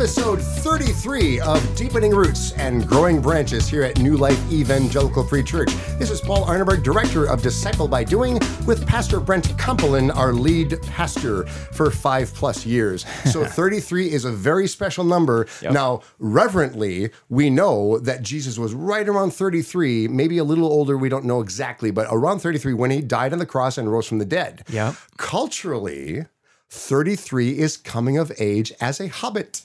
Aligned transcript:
episode 0.00 0.40
33 0.40 1.40
of 1.40 1.76
Deepening 1.76 2.12
Roots 2.12 2.52
and 2.52 2.88
Growing 2.88 3.20
Branches 3.20 3.68
here 3.68 3.82
at 3.82 3.98
New 3.98 4.16
Life 4.16 4.40
Evangelical 4.50 5.22
Free 5.22 5.42
Church. 5.42 5.68
This 5.98 6.10
is 6.10 6.22
Paul 6.22 6.46
Arneberg, 6.46 6.82
Director 6.82 7.26
of 7.26 7.42
Disciple 7.42 7.86
by 7.86 8.02
Doing, 8.02 8.40
with 8.66 8.86
Pastor 8.86 9.20
Brent 9.20 9.48
Kumpelen, 9.58 10.10
our 10.16 10.32
lead 10.32 10.80
pastor 10.84 11.44
for 11.44 11.90
five 11.90 12.32
plus 12.32 12.64
years. 12.64 13.04
So 13.30 13.44
33 13.46 14.10
is 14.10 14.24
a 14.24 14.32
very 14.32 14.66
special 14.68 15.04
number. 15.04 15.46
Yep. 15.60 15.74
Now, 15.74 16.00
reverently, 16.18 17.10
we 17.28 17.50
know 17.50 17.98
that 17.98 18.22
Jesus 18.22 18.56
was 18.56 18.72
right 18.72 19.06
around 19.06 19.32
33, 19.32 20.08
maybe 20.08 20.38
a 20.38 20.44
little 20.44 20.66
older, 20.66 20.96
we 20.96 21.10
don't 21.10 21.26
know 21.26 21.42
exactly, 21.42 21.90
but 21.90 22.06
around 22.10 22.38
33 22.38 22.72
when 22.72 22.90
he 22.90 23.02
died 23.02 23.34
on 23.34 23.38
the 23.38 23.44
cross 23.44 23.76
and 23.76 23.92
rose 23.92 24.06
from 24.06 24.16
the 24.16 24.24
dead. 24.24 24.64
Yeah. 24.70 24.94
Culturally, 25.18 26.24
33 26.70 27.58
is 27.58 27.76
coming 27.76 28.16
of 28.16 28.32
age 28.38 28.72
as 28.80 28.98
a 28.98 29.08
hobbit. 29.08 29.60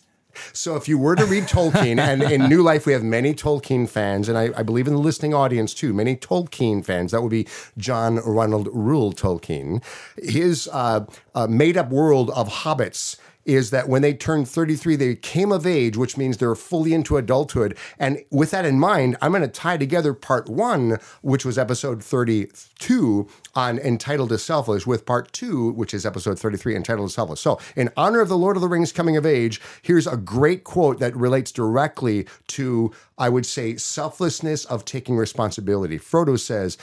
So 0.53 0.75
if 0.75 0.87
you 0.87 0.97
were 0.97 1.15
to 1.15 1.25
read 1.25 1.43
Tolkien, 1.43 1.99
and 1.99 2.23
in 2.23 2.49
New 2.49 2.61
Life 2.61 2.85
we 2.85 2.93
have 2.93 3.03
many 3.03 3.33
Tolkien 3.33 3.87
fans, 3.87 4.29
and 4.29 4.37
I, 4.37 4.51
I 4.55 4.63
believe 4.63 4.87
in 4.87 4.93
the 4.93 4.99
listening 4.99 5.33
audience 5.33 5.73
too, 5.73 5.93
many 5.93 6.15
Tolkien 6.15 6.83
fans. 6.83 7.11
That 7.11 7.21
would 7.21 7.31
be 7.31 7.47
John 7.77 8.17
Ronald 8.17 8.67
Reuel 8.71 9.13
Tolkien. 9.13 9.83
His 10.21 10.69
uh, 10.71 11.05
uh, 11.33 11.47
made-up 11.47 11.89
world 11.89 12.29
of 12.31 12.49
hobbits 12.49 13.17
is 13.45 13.69
that 13.69 13.87
when 13.87 14.01
they 14.01 14.13
turned 14.13 14.47
33, 14.49 14.95
they 14.95 15.15
came 15.15 15.51
of 15.51 15.65
age, 15.65 15.95
which 15.95 16.17
means 16.17 16.37
they're 16.37 16.55
fully 16.55 16.93
into 16.93 17.17
adulthood. 17.17 17.77
And 17.99 18.23
with 18.31 18.51
that 18.51 18.65
in 18.65 18.79
mind, 18.79 19.17
I'm 19.21 19.31
going 19.31 19.43
to 19.43 19.47
tie 19.47 19.77
together 19.77 20.13
part 20.13 20.49
one, 20.49 20.97
which 21.21 21.45
was 21.45 21.57
episode 21.57 22.03
32 22.03 23.27
on 23.53 23.77
Entitled 23.79 24.29
to 24.29 24.37
Selfless, 24.37 24.87
with 24.87 25.05
part 25.05 25.31
two, 25.31 25.71
which 25.71 25.93
is 25.93 26.05
episode 26.05 26.39
33, 26.39 26.75
Entitled 26.75 27.09
to 27.09 27.13
Selfless. 27.13 27.39
So, 27.39 27.59
in 27.75 27.89
honor 27.95 28.21
of 28.21 28.29
the 28.29 28.37
Lord 28.37 28.57
of 28.57 28.61
the 28.61 28.67
Rings 28.67 28.91
coming 28.91 29.15
of 29.15 29.25
age, 29.25 29.61
here's 29.81 30.07
a 30.07 30.17
great 30.17 30.63
quote 30.63 30.99
that 30.99 31.15
relates 31.15 31.51
directly 31.51 32.27
to, 32.47 32.91
I 33.17 33.29
would 33.29 33.45
say, 33.45 33.77
selflessness 33.77 34.65
of 34.65 34.85
taking 34.85 35.15
responsibility. 35.17 35.99
Frodo 35.99 36.39
says, 36.39 36.77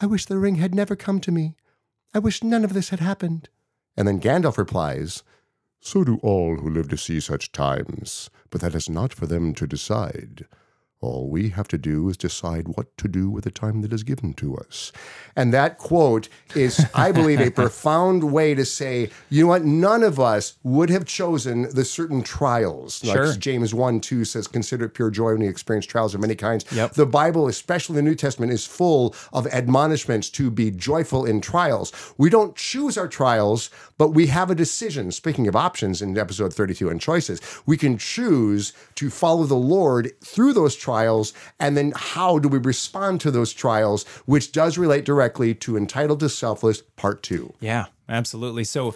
I 0.00 0.06
wish 0.06 0.24
the 0.24 0.38
ring 0.38 0.54
had 0.54 0.74
never 0.74 0.96
come 0.96 1.20
to 1.20 1.30
me. 1.30 1.56
I 2.14 2.18
wish 2.18 2.42
none 2.42 2.64
of 2.64 2.72
this 2.72 2.88
had 2.88 3.00
happened. 3.00 3.50
And 3.96 4.08
then 4.08 4.20
Gandalf 4.20 4.56
replies, 4.56 5.22
so 5.80 6.04
do 6.04 6.18
all 6.22 6.56
who 6.56 6.70
live 6.70 6.88
to 6.90 6.96
see 6.96 7.20
such 7.20 7.52
times, 7.52 8.30
but 8.50 8.60
that 8.60 8.74
is 8.74 8.88
not 8.88 9.12
for 9.12 9.26
them 9.26 9.54
to 9.54 9.66
decide. 9.66 10.46
All 11.02 11.30
we 11.30 11.48
have 11.48 11.66
to 11.68 11.78
do 11.78 12.10
is 12.10 12.18
decide 12.18 12.68
what 12.76 12.94
to 12.98 13.08
do 13.08 13.30
with 13.30 13.44
the 13.44 13.50
time 13.50 13.80
that 13.80 13.92
is 13.92 14.02
given 14.02 14.34
to 14.34 14.54
us. 14.56 14.92
And 15.34 15.50
that 15.54 15.78
quote 15.78 16.28
is, 16.54 16.84
I 16.94 17.10
believe, 17.10 17.40
a 17.40 17.50
profound 17.62 18.30
way 18.30 18.54
to 18.54 18.66
say, 18.66 19.08
you 19.30 19.44
know 19.44 19.48
what, 19.48 19.64
none 19.64 20.02
of 20.02 20.20
us 20.20 20.58
would 20.62 20.90
have 20.90 21.06
chosen 21.06 21.74
the 21.74 21.86
certain 21.86 22.22
trials. 22.22 23.02
Like 23.02 23.16
Sure. 23.16 23.34
James 23.36 23.72
1 23.72 24.00
2 24.00 24.26
says, 24.26 24.46
consider 24.46 24.84
it 24.84 24.90
pure 24.90 25.10
joy 25.10 25.32
when 25.32 25.40
you 25.40 25.48
experience 25.48 25.86
trials 25.86 26.14
of 26.14 26.20
many 26.20 26.34
kinds. 26.34 26.66
Yep. 26.70 26.92
The 26.92 27.06
Bible, 27.06 27.48
especially 27.48 27.96
the 27.96 28.02
New 28.02 28.14
Testament, 28.14 28.52
is 28.52 28.66
full 28.66 29.14
of 29.32 29.46
admonishments 29.46 30.28
to 30.30 30.50
be 30.50 30.70
joyful 30.70 31.24
in 31.24 31.40
trials. 31.40 31.94
We 32.18 32.28
don't 32.28 32.54
choose 32.56 32.98
our 32.98 33.08
trials, 33.08 33.70
but 34.00 34.14
we 34.14 34.28
have 34.28 34.50
a 34.50 34.54
decision. 34.54 35.12
Speaking 35.12 35.46
of 35.46 35.54
options 35.54 36.00
in 36.00 36.16
episode 36.16 36.54
32 36.54 36.88
and 36.88 36.98
choices, 36.98 37.38
we 37.66 37.76
can 37.76 37.98
choose 37.98 38.72
to 38.94 39.10
follow 39.10 39.44
the 39.44 39.54
Lord 39.54 40.12
through 40.24 40.54
those 40.54 40.74
trials. 40.74 41.34
And 41.58 41.76
then 41.76 41.92
how 41.94 42.38
do 42.38 42.48
we 42.48 42.56
respond 42.56 43.20
to 43.20 43.30
those 43.30 43.52
trials, 43.52 44.06
which 44.24 44.52
does 44.52 44.78
relate 44.78 45.04
directly 45.04 45.54
to 45.56 45.76
Entitled 45.76 46.20
to 46.20 46.30
Selfless 46.30 46.80
Part 46.96 47.22
2. 47.22 47.52
Yeah, 47.60 47.88
absolutely. 48.08 48.64
So 48.64 48.94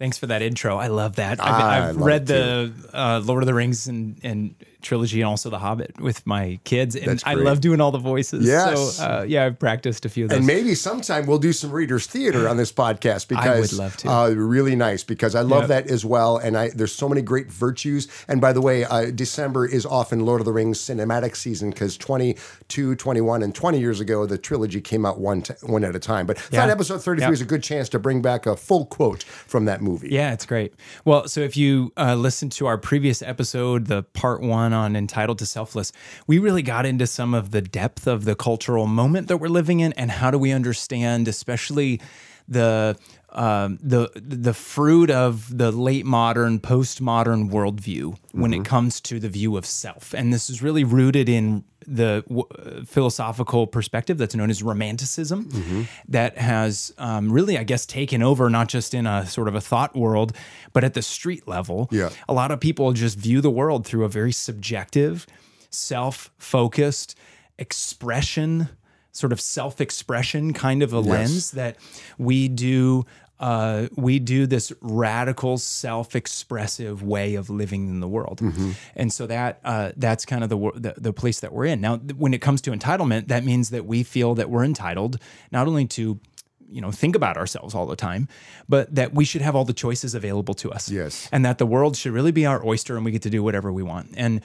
thanks 0.00 0.18
for 0.18 0.26
that 0.26 0.42
intro. 0.42 0.76
I 0.76 0.88
love 0.88 1.14
that. 1.16 1.40
I've, 1.40 1.54
I've 1.54 1.96
love 1.96 2.04
read 2.04 2.26
the 2.26 2.72
uh, 2.92 3.22
Lord 3.24 3.44
of 3.44 3.46
the 3.46 3.54
Rings 3.54 3.86
and, 3.86 4.18
and 4.24 4.56
trilogy 4.82 5.20
and 5.20 5.28
also 5.28 5.48
The 5.50 5.58
Hobbit 5.58 6.00
with 6.00 6.26
my 6.26 6.58
kids. 6.64 6.96
And 6.96 7.22
I 7.24 7.34
love 7.34 7.60
doing 7.60 7.80
all 7.80 7.90
the 7.92 7.98
voices. 7.98 8.46
Yes. 8.46 8.96
So 8.96 9.04
uh, 9.04 9.24
yeah, 9.26 9.46
I've 9.46 9.58
practiced 9.58 10.04
a 10.04 10.08
few 10.08 10.24
of 10.24 10.30
those. 10.30 10.38
And 10.38 10.46
maybe 10.46 10.74
sometime 10.74 11.26
we'll 11.26 11.38
do 11.38 11.52
some 11.52 11.70
readers 11.70 12.06
theater 12.06 12.48
on 12.48 12.56
this 12.56 12.72
podcast 12.82 13.28
because 13.28 13.46
I 13.46 13.60
would 13.60 13.72
love 13.72 13.96
to. 13.98 14.10
Uh, 14.10 14.28
really 14.30 14.76
nice 14.76 15.04
because 15.04 15.34
I 15.34 15.40
love 15.42 15.62
Yep. 15.62 15.68
that 15.68 15.90
as 15.90 16.04
well. 16.04 16.38
And 16.38 16.56
I 16.56 16.70
there's 16.70 16.92
so 16.92 17.08
many 17.08 17.22
great 17.22 17.50
virtues. 17.50 18.08
And 18.28 18.40
by 18.40 18.52
the 18.52 18.60
way, 18.60 18.84
uh, 18.84 19.10
December 19.10 19.66
is 19.66 19.86
often 19.86 20.24
Lord 20.26 20.40
of 20.40 20.44
the 20.44 20.52
Rings 20.52 20.78
cinematic 20.78 21.36
season 21.36 21.70
because 21.70 21.96
22, 21.96 22.94
21, 22.96 23.42
and 23.42 23.54
20 23.54 23.78
years 23.80 24.00
ago 24.00 24.26
the 24.26 24.38
trilogy 24.38 24.80
came 24.80 25.04
out 25.06 25.18
one 25.20 25.42
t- 25.42 25.54
one 25.62 25.84
at 25.84 25.94
a 25.94 25.98
time. 25.98 26.26
But 26.26 26.38
Yeah. 26.50 26.66
episode 26.66 27.02
33 27.02 27.26
Yep. 27.26 27.32
is 27.32 27.40
a 27.40 27.44
good 27.44 27.62
chance 27.62 27.88
to 27.90 27.98
bring 27.98 28.22
back 28.22 28.46
a 28.46 28.56
full 28.56 28.86
quote 28.86 29.22
from 29.22 29.64
that 29.66 29.82
movie. 29.82 30.08
Yeah, 30.10 30.32
it's 30.32 30.46
great. 30.46 30.74
Well, 31.04 31.28
so 31.28 31.40
if 31.40 31.56
you 31.56 31.92
uh, 31.96 32.14
listen 32.14 32.48
to 32.50 32.66
our 32.66 32.78
previous 32.78 33.22
episode, 33.22 33.86
the 33.86 34.02
part 34.02 34.40
one 34.42 34.71
on 34.72 34.96
entitled 34.96 35.38
to 35.38 35.46
selfless, 35.46 35.92
we 36.26 36.38
really 36.38 36.62
got 36.62 36.86
into 36.86 37.06
some 37.06 37.34
of 37.34 37.50
the 37.50 37.62
depth 37.62 38.06
of 38.06 38.24
the 38.24 38.34
cultural 38.34 38.86
moment 38.86 39.28
that 39.28 39.38
we're 39.38 39.48
living 39.48 39.80
in, 39.80 39.92
and 39.94 40.10
how 40.10 40.30
do 40.30 40.38
we 40.38 40.52
understand, 40.52 41.28
especially 41.28 42.00
the 42.48 42.96
um, 43.32 43.78
the 43.82 44.10
the 44.14 44.52
fruit 44.54 45.10
of 45.10 45.56
the 45.56 45.72
late 45.72 46.04
modern, 46.04 46.60
postmodern 46.60 47.50
worldview 47.50 48.16
when 48.32 48.52
it 48.52 48.64
comes 48.64 49.00
to 49.02 49.18
the 49.18 49.28
view 49.28 49.56
of 49.56 49.64
self, 49.66 50.14
and 50.14 50.32
this 50.32 50.50
is 50.50 50.62
really 50.62 50.84
rooted 50.84 51.28
in 51.28 51.64
the 51.86 52.22
w- 52.28 52.44
uh, 52.58 52.84
philosophical 52.84 53.66
perspective 53.66 54.16
that's 54.18 54.34
known 54.36 54.50
as 54.50 54.62
romanticism 54.62 55.48
that 56.06 56.38
has 56.38 56.92
um, 56.98 57.32
really 57.32 57.58
i 57.58 57.64
guess 57.64 57.84
taken 57.86 58.22
over 58.22 58.48
not 58.48 58.68
just 58.68 58.94
in 58.94 59.04
a 59.04 59.26
sort 59.26 59.48
of 59.48 59.56
a 59.56 59.60
thought 59.60 59.96
world 59.96 60.32
but 60.72 60.84
at 60.84 60.94
the 60.94 61.02
street 61.02 61.48
level. 61.48 61.88
Yeah. 61.90 62.10
a 62.28 62.32
lot 62.32 62.52
of 62.52 62.60
people 62.60 62.92
just 62.92 63.18
view 63.18 63.40
the 63.40 63.50
world 63.50 63.84
through 63.84 64.04
a 64.04 64.08
very 64.08 64.30
subjective 64.30 65.26
self-focused 65.70 67.16
expression 67.58 68.68
sort 69.14 69.32
of 69.32 69.40
self-expression 69.40 70.52
kind 70.54 70.82
of 70.82 70.92
a 70.92 71.00
lens 71.00 71.50
that 71.50 71.76
we 72.16 72.48
do 72.48 73.04
uh, 73.42 73.88
we 73.96 74.20
do 74.20 74.46
this 74.46 74.72
radical 74.80 75.58
self-expressive 75.58 77.02
way 77.02 77.34
of 77.34 77.50
living 77.50 77.88
in 77.88 78.00
the 78.00 78.08
world. 78.08 78.40
And 78.94 79.12
so 79.12 79.26
that 79.26 79.60
uh, 79.64 79.92
that's 79.96 80.24
kind 80.24 80.44
of 80.44 80.48
the, 80.48 80.58
the 80.76 80.94
the 80.96 81.12
place 81.12 81.40
that 81.40 81.52
we're 81.52 81.66
in. 81.66 81.80
Now 81.80 81.96
when 81.96 82.32
it 82.34 82.40
comes 82.40 82.60
to 82.62 82.70
entitlement 82.70 83.28
that 83.28 83.44
means 83.44 83.70
that 83.70 83.84
we 83.84 84.02
feel 84.04 84.34
that 84.36 84.48
we're 84.48 84.64
entitled 84.64 85.18
not 85.50 85.66
only 85.66 85.86
to 85.86 86.20
you 86.70 86.80
know 86.80 86.92
think 86.92 87.16
about 87.16 87.36
ourselves 87.36 87.74
all 87.74 87.86
the 87.86 87.96
time 87.96 88.28
but 88.68 88.94
that 88.94 89.12
we 89.12 89.24
should 89.24 89.42
have 89.42 89.54
all 89.56 89.64
the 89.64 89.74
choices 89.74 90.14
available 90.14 90.54
to 90.54 90.70
us. 90.70 90.88
Yes. 90.88 91.28
and 91.32 91.44
that 91.44 91.58
the 91.58 91.66
world 91.66 91.96
should 91.96 92.12
really 92.12 92.32
be 92.32 92.46
our 92.46 92.64
oyster 92.64 92.96
and 92.96 93.04
we 93.04 93.10
get 93.10 93.22
to 93.22 93.30
do 93.30 93.42
whatever 93.42 93.72
we 93.72 93.82
want. 93.82 94.06
And 94.16 94.40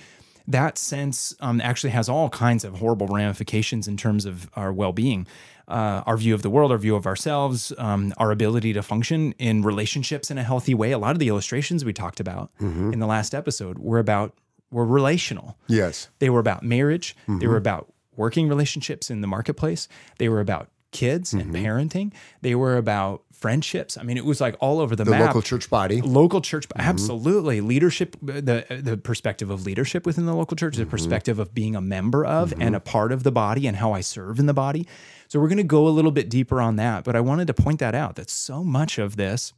that 0.47 0.77
sense 0.77 1.35
um, 1.39 1.59
actually 1.61 1.91
has 1.91 2.09
all 2.09 2.29
kinds 2.29 2.63
of 2.63 2.79
horrible 2.79 3.07
ramifications 3.07 3.87
in 3.87 3.97
terms 3.97 4.25
of 4.25 4.49
our 4.55 4.71
well-being 4.73 5.27
uh, 5.67 6.03
our 6.05 6.17
view 6.17 6.33
of 6.33 6.41
the 6.41 6.49
world 6.49 6.71
our 6.71 6.77
view 6.77 6.95
of 6.95 7.05
ourselves 7.05 7.73
um, 7.77 8.13
our 8.17 8.31
ability 8.31 8.73
to 8.73 8.81
function 8.81 9.33
in 9.33 9.61
relationships 9.61 10.31
in 10.31 10.37
a 10.37 10.43
healthy 10.43 10.73
way 10.73 10.91
a 10.91 10.97
lot 10.97 11.11
of 11.11 11.19
the 11.19 11.27
illustrations 11.27 11.83
we 11.83 11.93
talked 11.93 12.19
about 12.19 12.49
mm-hmm. 12.61 12.93
in 12.93 12.99
the 12.99 13.07
last 13.07 13.35
episode 13.35 13.77
were 13.79 13.99
about 13.99 14.33
were 14.71 14.85
relational 14.85 15.57
Yes. 15.67 16.09
they 16.19 16.29
were 16.29 16.39
about 16.39 16.63
marriage. 16.63 17.15
They 17.27 17.47
were 17.47 17.53
mm-hmm. 17.53 17.57
about 17.57 17.93
working 18.15 18.49
relationships 18.49 19.09
in 19.09 19.21
the 19.21 19.27
marketplace. 19.27 19.87
They 20.17 20.27
were 20.27 20.41
about 20.41 20.69
kids 20.91 21.33
and 21.33 21.53
mm-hmm. 21.53 21.65
parenting. 21.65 22.13
They 22.41 22.55
were 22.55 22.77
about 22.77 23.23
friendships. 23.31 23.97
I 23.97 24.03
mean, 24.03 24.17
it 24.17 24.25
was 24.25 24.41
like 24.41 24.55
all 24.59 24.79
over 24.79 24.95
the, 24.95 25.03
The 25.03 25.11
map. 25.11 25.27
local 25.27 25.41
church 25.41 25.69
body. 25.69 26.01
Local 26.01 26.41
church, 26.41 26.65
absolutely. 26.75 27.61
Leadership, 27.61 28.15
the 28.21 28.65
the 28.69 28.97
perspective 28.97 29.49
of 29.49 29.65
leadership 29.65 30.05
within 30.05 30.25
the 30.25 30.33
local 30.33 30.57
church, 30.57 30.75
the 30.75 30.85
perspective 30.85 31.39
of 31.39 31.53
being 31.53 31.75
a 31.75 31.81
member 31.81 32.25
of 32.25 32.53
and 32.59 32.75
a 32.75 32.79
part 32.79 33.11
of 33.11 33.23
the 33.23 33.31
body, 33.31 33.67
and 33.67 33.77
how 33.77 33.93
I 33.93 34.01
serve 34.01 34.39
in 34.39 34.47
the 34.47 34.53
body. 34.53 34.87
So 35.27 35.39
we're 35.39 35.47
going 35.49 35.57
to 35.57 35.63
go 35.63 35.87
a 35.87 35.89
little 35.89 36.11
bit 36.11 36.29
deeper 36.29 36.61
on 36.61 36.75
that, 36.77 37.03
but 37.03 37.15
I 37.15 37.19
wanted 37.19 37.47
to 37.47 37.53
point 37.53 37.79
that 37.79 37.93
out 37.95 38.15
that 38.15 38.29
so 38.29 38.63
much 38.63 38.97
of 38.97 39.17
this 39.17 39.53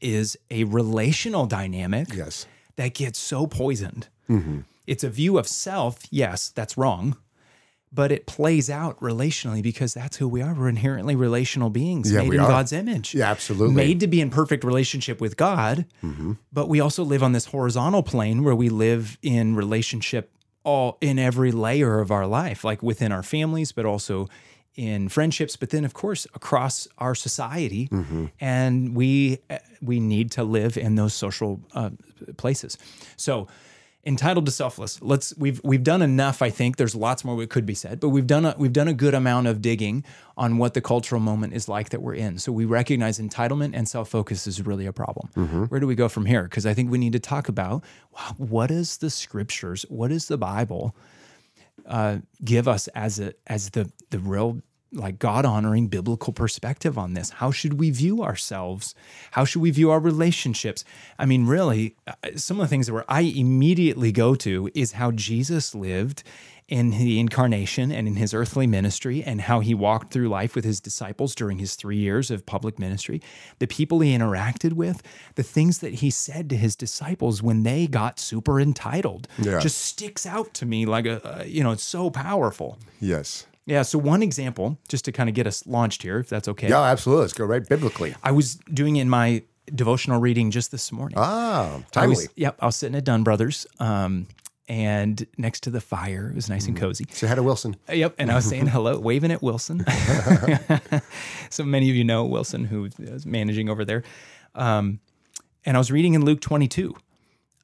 is 0.00 0.36
a 0.50 0.64
relational 0.64 1.46
dynamic 1.46 2.08
Yes. 2.14 2.46
that 2.76 2.94
gets 2.94 3.18
so 3.18 3.46
poisoned. 3.46 4.08
Mm-hmm. 4.28 4.60
It's 4.86 5.04
a 5.04 5.08
view 5.10 5.38
of 5.38 5.46
self. 5.48 6.00
Yes, 6.10 6.50
that's 6.50 6.76
wrong. 6.76 7.16
But 7.92 8.12
it 8.12 8.26
plays 8.26 8.70
out 8.70 9.00
relationally 9.00 9.62
because 9.62 9.94
that's 9.94 10.18
who 10.18 10.28
we 10.28 10.42
are. 10.42 10.54
We're 10.54 10.68
inherently 10.68 11.16
relational 11.16 11.70
beings 11.70 12.12
Yeah, 12.12 12.20
made 12.22 12.34
in 12.34 12.40
are. 12.40 12.46
God's 12.48 12.72
image. 12.72 13.14
Yeah, 13.14 13.30
absolutely. 13.30 13.74
Made 13.74 13.98
to 14.00 14.06
be 14.06 14.20
in 14.20 14.30
perfect 14.30 14.62
relationship 14.62 15.20
with 15.20 15.36
God. 15.36 15.86
Mm-hmm. 16.02 16.34
But 16.52 16.68
we 16.68 16.78
also 16.78 17.02
live 17.02 17.22
on 17.22 17.32
this 17.32 17.46
horizontal 17.46 18.04
plane 18.04 18.44
where 18.44 18.54
we 18.54 18.68
live 18.68 19.18
in 19.22 19.56
relationship 19.56 20.30
all 20.62 20.98
in 21.00 21.18
every 21.18 21.50
layer 21.50 21.98
of 22.00 22.10
our 22.12 22.26
life, 22.28 22.62
like 22.62 22.80
within 22.82 23.10
our 23.10 23.22
families, 23.24 23.72
but 23.72 23.84
also 23.86 24.28
in 24.80 25.10
friendships, 25.10 25.56
but 25.56 25.68
then 25.68 25.84
of 25.84 25.92
course 25.92 26.26
across 26.34 26.88
our 26.96 27.14
society, 27.14 27.90
and 28.40 28.96
we 28.96 29.38
we 29.82 30.00
need 30.00 30.30
to 30.30 30.42
live 30.42 30.78
in 30.78 30.94
those 30.94 31.12
social 31.12 31.60
uh, 31.74 31.90
places. 32.38 32.78
So 33.16 33.46
entitled 34.06 34.46
to 34.46 34.52
selfless. 34.52 35.02
Let's 35.02 35.36
we've 35.36 35.60
we've 35.62 35.82
done 35.82 36.00
enough. 36.00 36.40
I 36.40 36.48
think 36.48 36.78
there's 36.78 36.94
lots 36.94 37.26
more 37.26 37.36
that 37.40 37.50
could 37.50 37.66
be 37.66 37.74
said, 37.74 38.00
but 38.00 38.08
we've 38.08 38.26
done 38.26 38.46
a, 38.46 38.54
we've 38.56 38.72
done 38.72 38.88
a 38.88 38.94
good 38.94 39.12
amount 39.12 39.48
of 39.48 39.60
digging 39.60 40.02
on 40.38 40.56
what 40.56 40.72
the 40.72 40.80
cultural 40.80 41.20
moment 41.20 41.52
is 41.52 41.68
like 41.68 41.90
that 41.90 42.00
we're 42.00 42.14
in. 42.14 42.38
So 42.38 42.50
we 42.50 42.64
recognize 42.64 43.18
entitlement 43.18 43.72
and 43.74 43.86
self 43.86 44.08
focus 44.08 44.46
is 44.46 44.64
really 44.64 44.86
a 44.86 44.94
problem. 44.94 45.28
Where 45.66 45.80
do 45.80 45.86
we 45.86 45.94
go 45.94 46.08
from 46.08 46.24
here? 46.24 46.44
Because 46.44 46.64
I 46.64 46.72
think 46.72 46.90
we 46.90 46.96
need 46.96 47.12
to 47.12 47.20
talk 47.20 47.50
about 47.50 47.84
wow, 48.16 48.34
what 48.38 48.70
is 48.70 48.96
the 48.96 49.10
scriptures, 49.10 49.84
what 49.90 50.10
is 50.10 50.28
the 50.28 50.38
Bible 50.38 50.94
uh, 51.86 52.18
give 52.42 52.66
us 52.68 52.88
as 52.88 53.20
a 53.20 53.34
as 53.46 53.70
the 53.70 53.90
the 54.08 54.18
real 54.18 54.62
like 54.92 55.18
God 55.18 55.44
honoring 55.44 55.86
biblical 55.86 56.32
perspective 56.32 56.98
on 56.98 57.14
this. 57.14 57.30
How 57.30 57.50
should 57.50 57.74
we 57.78 57.90
view 57.90 58.22
ourselves? 58.22 58.94
How 59.32 59.44
should 59.44 59.62
we 59.62 59.70
view 59.70 59.90
our 59.90 60.00
relationships? 60.00 60.84
I 61.18 61.26
mean, 61.26 61.46
really, 61.46 61.94
uh, 62.06 62.12
some 62.36 62.58
of 62.58 62.64
the 62.64 62.68
things 62.68 62.90
where 62.90 63.04
I 63.08 63.20
immediately 63.20 64.10
go 64.12 64.34
to 64.36 64.68
is 64.74 64.92
how 64.92 65.12
Jesus 65.12 65.74
lived 65.74 66.22
in 66.66 66.90
the 66.90 67.18
incarnation 67.18 67.90
and 67.90 68.06
in 68.06 68.14
his 68.14 68.32
earthly 68.32 68.64
ministry 68.66 69.24
and 69.24 69.40
how 69.40 69.58
he 69.58 69.74
walked 69.74 70.12
through 70.12 70.28
life 70.28 70.54
with 70.54 70.64
his 70.64 70.80
disciples 70.80 71.34
during 71.34 71.58
his 71.58 71.74
three 71.74 71.96
years 71.96 72.30
of 72.30 72.46
public 72.46 72.78
ministry, 72.78 73.20
the 73.58 73.66
people 73.66 73.98
he 74.00 74.16
interacted 74.16 74.74
with, 74.74 75.02
the 75.34 75.42
things 75.42 75.78
that 75.78 75.94
he 75.94 76.10
said 76.10 76.48
to 76.48 76.56
his 76.56 76.76
disciples 76.76 77.42
when 77.42 77.64
they 77.64 77.88
got 77.88 78.20
super 78.20 78.60
entitled 78.60 79.26
Yeah. 79.38 79.58
just 79.58 79.78
sticks 79.78 80.24
out 80.24 80.54
to 80.54 80.66
me 80.66 80.86
like 80.86 81.06
a, 81.06 81.40
uh, 81.40 81.42
you 81.44 81.64
know, 81.64 81.72
it's 81.72 81.82
so 81.82 82.08
powerful. 82.08 82.78
Yes. 83.00 83.46
Yeah. 83.70 83.82
So 83.82 83.98
one 83.98 84.22
example, 84.22 84.78
just 84.88 85.04
to 85.06 85.12
kind 85.12 85.28
of 85.28 85.34
get 85.34 85.46
us 85.46 85.66
launched 85.66 86.02
here, 86.02 86.18
if 86.18 86.28
that's 86.28 86.48
okay. 86.48 86.68
Yeah, 86.68 86.82
absolutely. 86.82 87.22
Let's 87.22 87.32
go 87.34 87.44
right 87.44 87.66
biblically. 87.66 88.14
I 88.22 88.32
was 88.32 88.56
doing 88.72 88.96
in 88.96 89.08
my 89.08 89.42
devotional 89.72 90.20
reading 90.20 90.50
just 90.50 90.70
this 90.72 90.90
morning. 90.90 91.16
Ah, 91.18 91.76
I 91.76 91.82
timely. 91.92 92.16
was, 92.16 92.28
yep. 92.34 92.56
I 92.60 92.66
was 92.66 92.76
sitting 92.76 92.96
at 92.96 93.04
Dunn 93.04 93.22
Brothers, 93.22 93.66
um, 93.78 94.26
and 94.68 95.26
next 95.38 95.60
to 95.64 95.70
the 95.70 95.80
fire, 95.80 96.28
it 96.28 96.34
was 96.34 96.48
nice 96.48 96.66
and 96.66 96.76
cozy. 96.76 97.06
So 97.10 97.26
hi 97.26 97.34
to 97.34 97.42
Wilson. 97.42 97.76
Uh, 97.88 97.92
Yep. 97.94 98.14
And 98.18 98.30
I 98.30 98.34
was 98.36 98.44
saying 98.44 98.66
hello, 98.66 98.98
waving 99.08 99.32
at 99.32 99.42
Wilson. 99.42 99.84
so 101.50 101.64
many 101.64 101.90
of 101.90 101.96
you 101.96 102.04
know 102.04 102.24
Wilson, 102.24 102.64
who 102.64 102.88
is 102.98 103.26
managing 103.26 103.68
over 103.68 103.84
there. 103.84 104.02
Um, 104.54 105.00
and 105.64 105.76
I 105.76 105.80
was 105.80 105.90
reading 105.90 106.14
in 106.14 106.24
Luke 106.24 106.40
22 106.40 106.94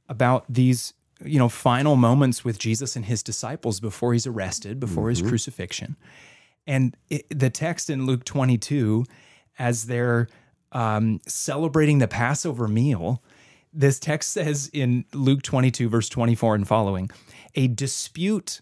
about 0.08 0.44
these, 0.48 0.94
you 1.24 1.38
know, 1.38 1.48
final 1.48 1.96
moments 1.96 2.44
with 2.44 2.58
Jesus 2.58 2.96
and 2.96 3.04
his 3.06 3.22
disciples 3.22 3.80
before 3.80 4.12
he's 4.12 4.26
arrested, 4.26 4.78
before 4.80 5.08
his 5.10 5.22
crucifixion. 5.22 5.96
And 6.66 6.96
it, 7.08 7.26
the 7.30 7.48
text 7.50 7.88
in 7.90 8.06
Luke 8.06 8.24
22, 8.24 9.04
as 9.58 9.86
they're 9.86 10.28
um, 10.72 11.20
celebrating 11.26 11.98
the 11.98 12.08
Passover 12.08 12.68
meal, 12.68 13.22
this 13.72 13.98
text 13.98 14.32
says 14.32 14.68
in 14.72 15.04
Luke 15.14 15.42
22, 15.42 15.88
verse 15.88 16.08
24 16.08 16.54
and 16.56 16.68
following, 16.68 17.10
a 17.54 17.68
dispute 17.68 18.60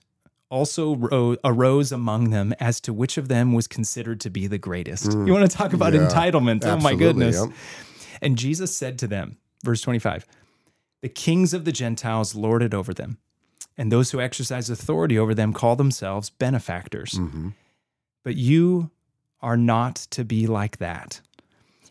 also 0.50 0.94
ro- 0.96 1.36
arose 1.44 1.90
among 1.90 2.30
them 2.30 2.52
as 2.60 2.80
to 2.82 2.92
which 2.92 3.16
of 3.16 3.28
them 3.28 3.52
was 3.52 3.66
considered 3.66 4.20
to 4.20 4.30
be 4.30 4.46
the 4.46 4.58
greatest. 4.58 5.12
You 5.12 5.32
want 5.32 5.50
to 5.50 5.56
talk 5.56 5.72
about 5.72 5.92
Mm. 5.94 6.02
Yeah, 6.02 6.08
entitlement? 6.30 6.64
Oh 6.64 6.76
my 6.78 6.94
goodness. 6.94 7.36
yep. 7.40 7.50
And 8.22 8.38
Jesus 8.38 8.76
said 8.76 8.98
to 9.00 9.06
them, 9.08 9.38
verse 9.64 9.80
25, 9.80 10.26
the 11.04 11.10
kings 11.10 11.52
of 11.52 11.66
the 11.66 11.70
Gentiles 11.70 12.34
lord 12.34 12.62
it 12.62 12.72
over 12.72 12.94
them, 12.94 13.18
and 13.76 13.92
those 13.92 14.10
who 14.10 14.22
exercise 14.22 14.70
authority 14.70 15.18
over 15.18 15.34
them 15.34 15.52
call 15.52 15.76
themselves 15.76 16.30
benefactors. 16.30 17.12
Mm-hmm. 17.12 17.50
But 18.22 18.36
you 18.36 18.90
are 19.42 19.58
not 19.58 19.96
to 20.12 20.24
be 20.24 20.46
like 20.46 20.78
that. 20.78 21.20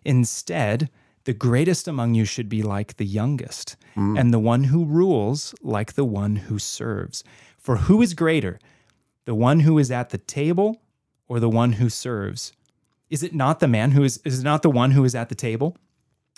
Instead, 0.04 0.90
the 1.26 1.34
greatest 1.36 1.88
among 1.88 2.16
you 2.16 2.26
should 2.26 2.50
be 2.50 2.64
like 2.64 2.98
the 2.98 3.06
youngest, 3.06 3.76
and 4.18 4.34
the 4.34 4.40
one 4.40 4.64
who 4.64 4.84
rules 4.84 5.54
like 5.62 5.94
the 5.94 6.06
one 6.06 6.36
who 6.36 6.58
serves. 6.58 7.24
For 7.60 7.76
who 7.86 8.02
is 8.02 8.16
greater, 8.16 8.58
the 9.26 9.36
one 9.36 9.60
who 9.60 9.78
is 9.78 9.92
at 9.92 10.10
the 10.10 10.18
table 10.18 10.82
or 11.28 11.40
the 11.40 11.52
one 11.52 11.74
who 11.74 11.88
serves? 11.88 12.52
Is 13.12 13.22
it 13.22 13.36
not 13.36 13.60
the 13.60 13.68
man 13.68 13.92
who 13.92 14.04
is 14.04 14.20
is 14.26 14.40
it 14.40 14.44
not 14.44 14.64
the 14.64 14.72
one 14.72 14.90
who 14.90 15.06
is 15.06 15.14
at 15.14 15.30
the 15.30 15.36
table? 15.36 15.78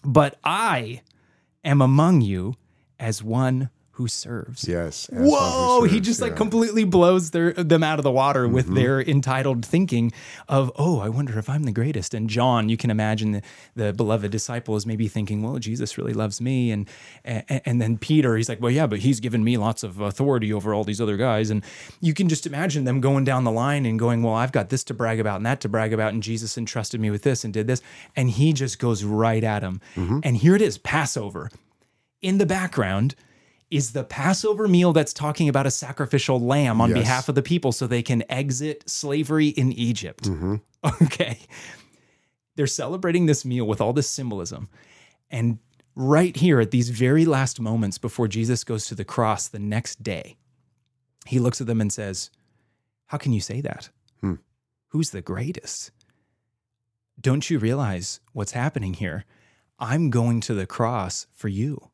But 0.04 0.38
I 0.44 1.04
am 1.63 1.81
among 1.81 2.19
you 2.19 2.56
as 3.00 3.24
one 3.24 3.69
who 3.97 4.09
serves. 4.09 4.68
Yes. 4.68 5.07
as 5.07 5.19
one 5.19 5.24
who 5.24 5.31
Whoa! 5.31 5.83
He 5.83 5.95
serves, 5.95 6.07
just 6.07 6.21
like 6.21 6.36
completely 6.36 6.83
blows 6.83 7.31
their 7.31 7.53
them 7.53 7.81
out 7.81 7.97
of 7.97 8.03
the 8.03 8.12
water 8.12 8.45
with 8.45 8.65
Mm-hmm. 8.65 8.75
their 8.75 9.01
entitled 9.01 9.65
thinking 9.65 10.12
of, 10.50 10.69
oh, 10.75 11.00
I 11.00 11.07
wonder 11.07 11.39
if 11.39 11.50
I'm 11.50 11.63
the 11.63 11.71
greatest. 11.71 12.13
And 12.13 12.30
John, 12.30 12.68
you 12.68 12.75
can 12.75 12.89
imagine 12.92 13.31
the, 13.31 13.42
the 13.74 13.94
beloved 13.94 14.31
disciple 14.31 14.75
is 14.75 14.86
maybe 14.86 15.07
thinking, 15.07 15.42
well, 15.42 15.59
Jesus 15.59 15.97
really 15.97 16.12
loves 16.12 16.42
me, 16.42 16.71
and, 16.71 16.89
and 17.24 17.45
and 17.63 17.81
then 17.81 17.97
Peter, 17.97 18.36
he's 18.36 18.50
like, 18.50 18.59
well, 18.59 18.69
yeah, 18.71 18.86
but 18.86 19.00
he's 19.00 19.21
given 19.21 19.45
me 19.45 19.56
lots 19.56 19.81
of 19.81 20.01
authority 20.01 20.51
over 20.51 20.74
all 20.74 20.83
these 20.83 21.00
other 21.00 21.15
guys, 21.15 21.50
and 21.50 21.63
you 22.01 22.13
can 22.13 22.27
just 22.27 22.45
imagine 22.45 22.83
them 22.83 23.00
going 23.00 23.24
down 23.24 23.45
the 23.45 23.51
line 23.51 23.86
and 23.86 23.97
going, 23.97 24.24
well, 24.24 24.33
I've 24.33 24.51
got 24.51 24.68
this 24.68 24.83
to 24.86 24.94
brag 24.94 25.21
about 25.21 25.38
and 25.38 25.45
that 25.45 25.62
to 25.62 25.69
brag 25.69 25.94
about, 25.94 26.12
and 26.12 26.21
Jesus 26.21 26.57
entrusted 26.57 27.00
me 27.00 27.12
with 27.12 27.21
this 27.21 27.45
and 27.45 27.53
did 27.53 27.65
this, 27.68 27.81
and 28.13 28.30
he 28.30 28.51
just 28.51 28.77
goes 28.77 29.06
right 29.06 29.44
at 29.44 29.63
him. 29.63 29.80
Mm-hmm. 29.95 30.19
And 30.24 30.36
here 30.36 30.53
it 30.53 30.62
is, 30.62 30.77
Passover 30.77 31.50
in 32.25 32.38
the 32.39 32.45
background 32.45 33.16
is 33.69 33.92
the 33.94 34.04
Passover 34.04 34.68
meal 34.68 34.94
that's 34.94 35.13
talking 35.13 35.48
about 35.50 35.66
a 35.68 35.72
sacrificial 35.72 36.39
lamb 36.39 36.81
on 36.81 36.89
Yes. 36.89 37.00
behalf 37.00 37.30
of 37.30 37.36
the 37.36 37.42
people 37.42 37.72
so 37.72 37.88
they 37.88 38.04
can 38.04 38.24
exit 38.30 38.83
slavery 38.89 39.48
in 39.50 39.72
Egypt. 39.72 40.27
Okay. 41.01 41.39
They're 42.56 42.68
celebrating 42.68 43.25
this 43.25 43.44
meal 43.44 43.66
with 43.66 43.81
all 43.81 43.92
this 43.92 44.07
symbolism. 44.07 44.69
And 45.31 45.57
right 45.95 46.36
here 46.36 46.60
at 46.60 46.69
these 46.69 46.89
very 46.89 47.25
last 47.25 47.60
moments 47.60 47.98
before 47.98 48.28
Jesus 48.28 48.63
goes 48.63 48.86
to 48.88 48.95
the 48.95 49.04
cross 49.04 49.48
the 49.48 49.57
next 49.60 50.04
day, 50.04 50.38
he 51.25 51.39
looks 51.39 51.60
at 51.60 51.66
them 51.68 51.81
and 51.81 51.92
says, 51.92 52.30
How 53.07 53.18
can 53.18 53.33
you 53.33 53.42
say 53.42 53.62
that? 53.62 53.89
Hmm. 54.21 54.36
Who's 54.89 55.10
the 55.10 55.24
greatest? 55.24 55.89
Don't 57.19 57.50
you 57.50 57.57
realize 57.60 58.19
what's 58.33 58.51
happening 58.51 58.94
here? 58.94 59.25
I'm 59.80 60.10
going 60.12 60.39
to 60.42 60.54
the 60.54 60.68
cross 60.68 61.25
for 61.33 61.48
you. 61.48 61.89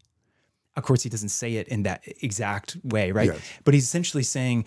Of 0.75 0.83
course, 0.83 1.03
he 1.03 1.09
doesn't 1.09 1.29
say 1.29 1.55
it 1.55 1.67
in 1.67 1.83
that 1.83 2.03
exact 2.21 2.77
way, 2.83 3.11
right? 3.11 3.27
Yes. 3.27 3.41
But 3.63 3.73
he's 3.73 3.83
essentially 3.83 4.23
saying, 4.23 4.65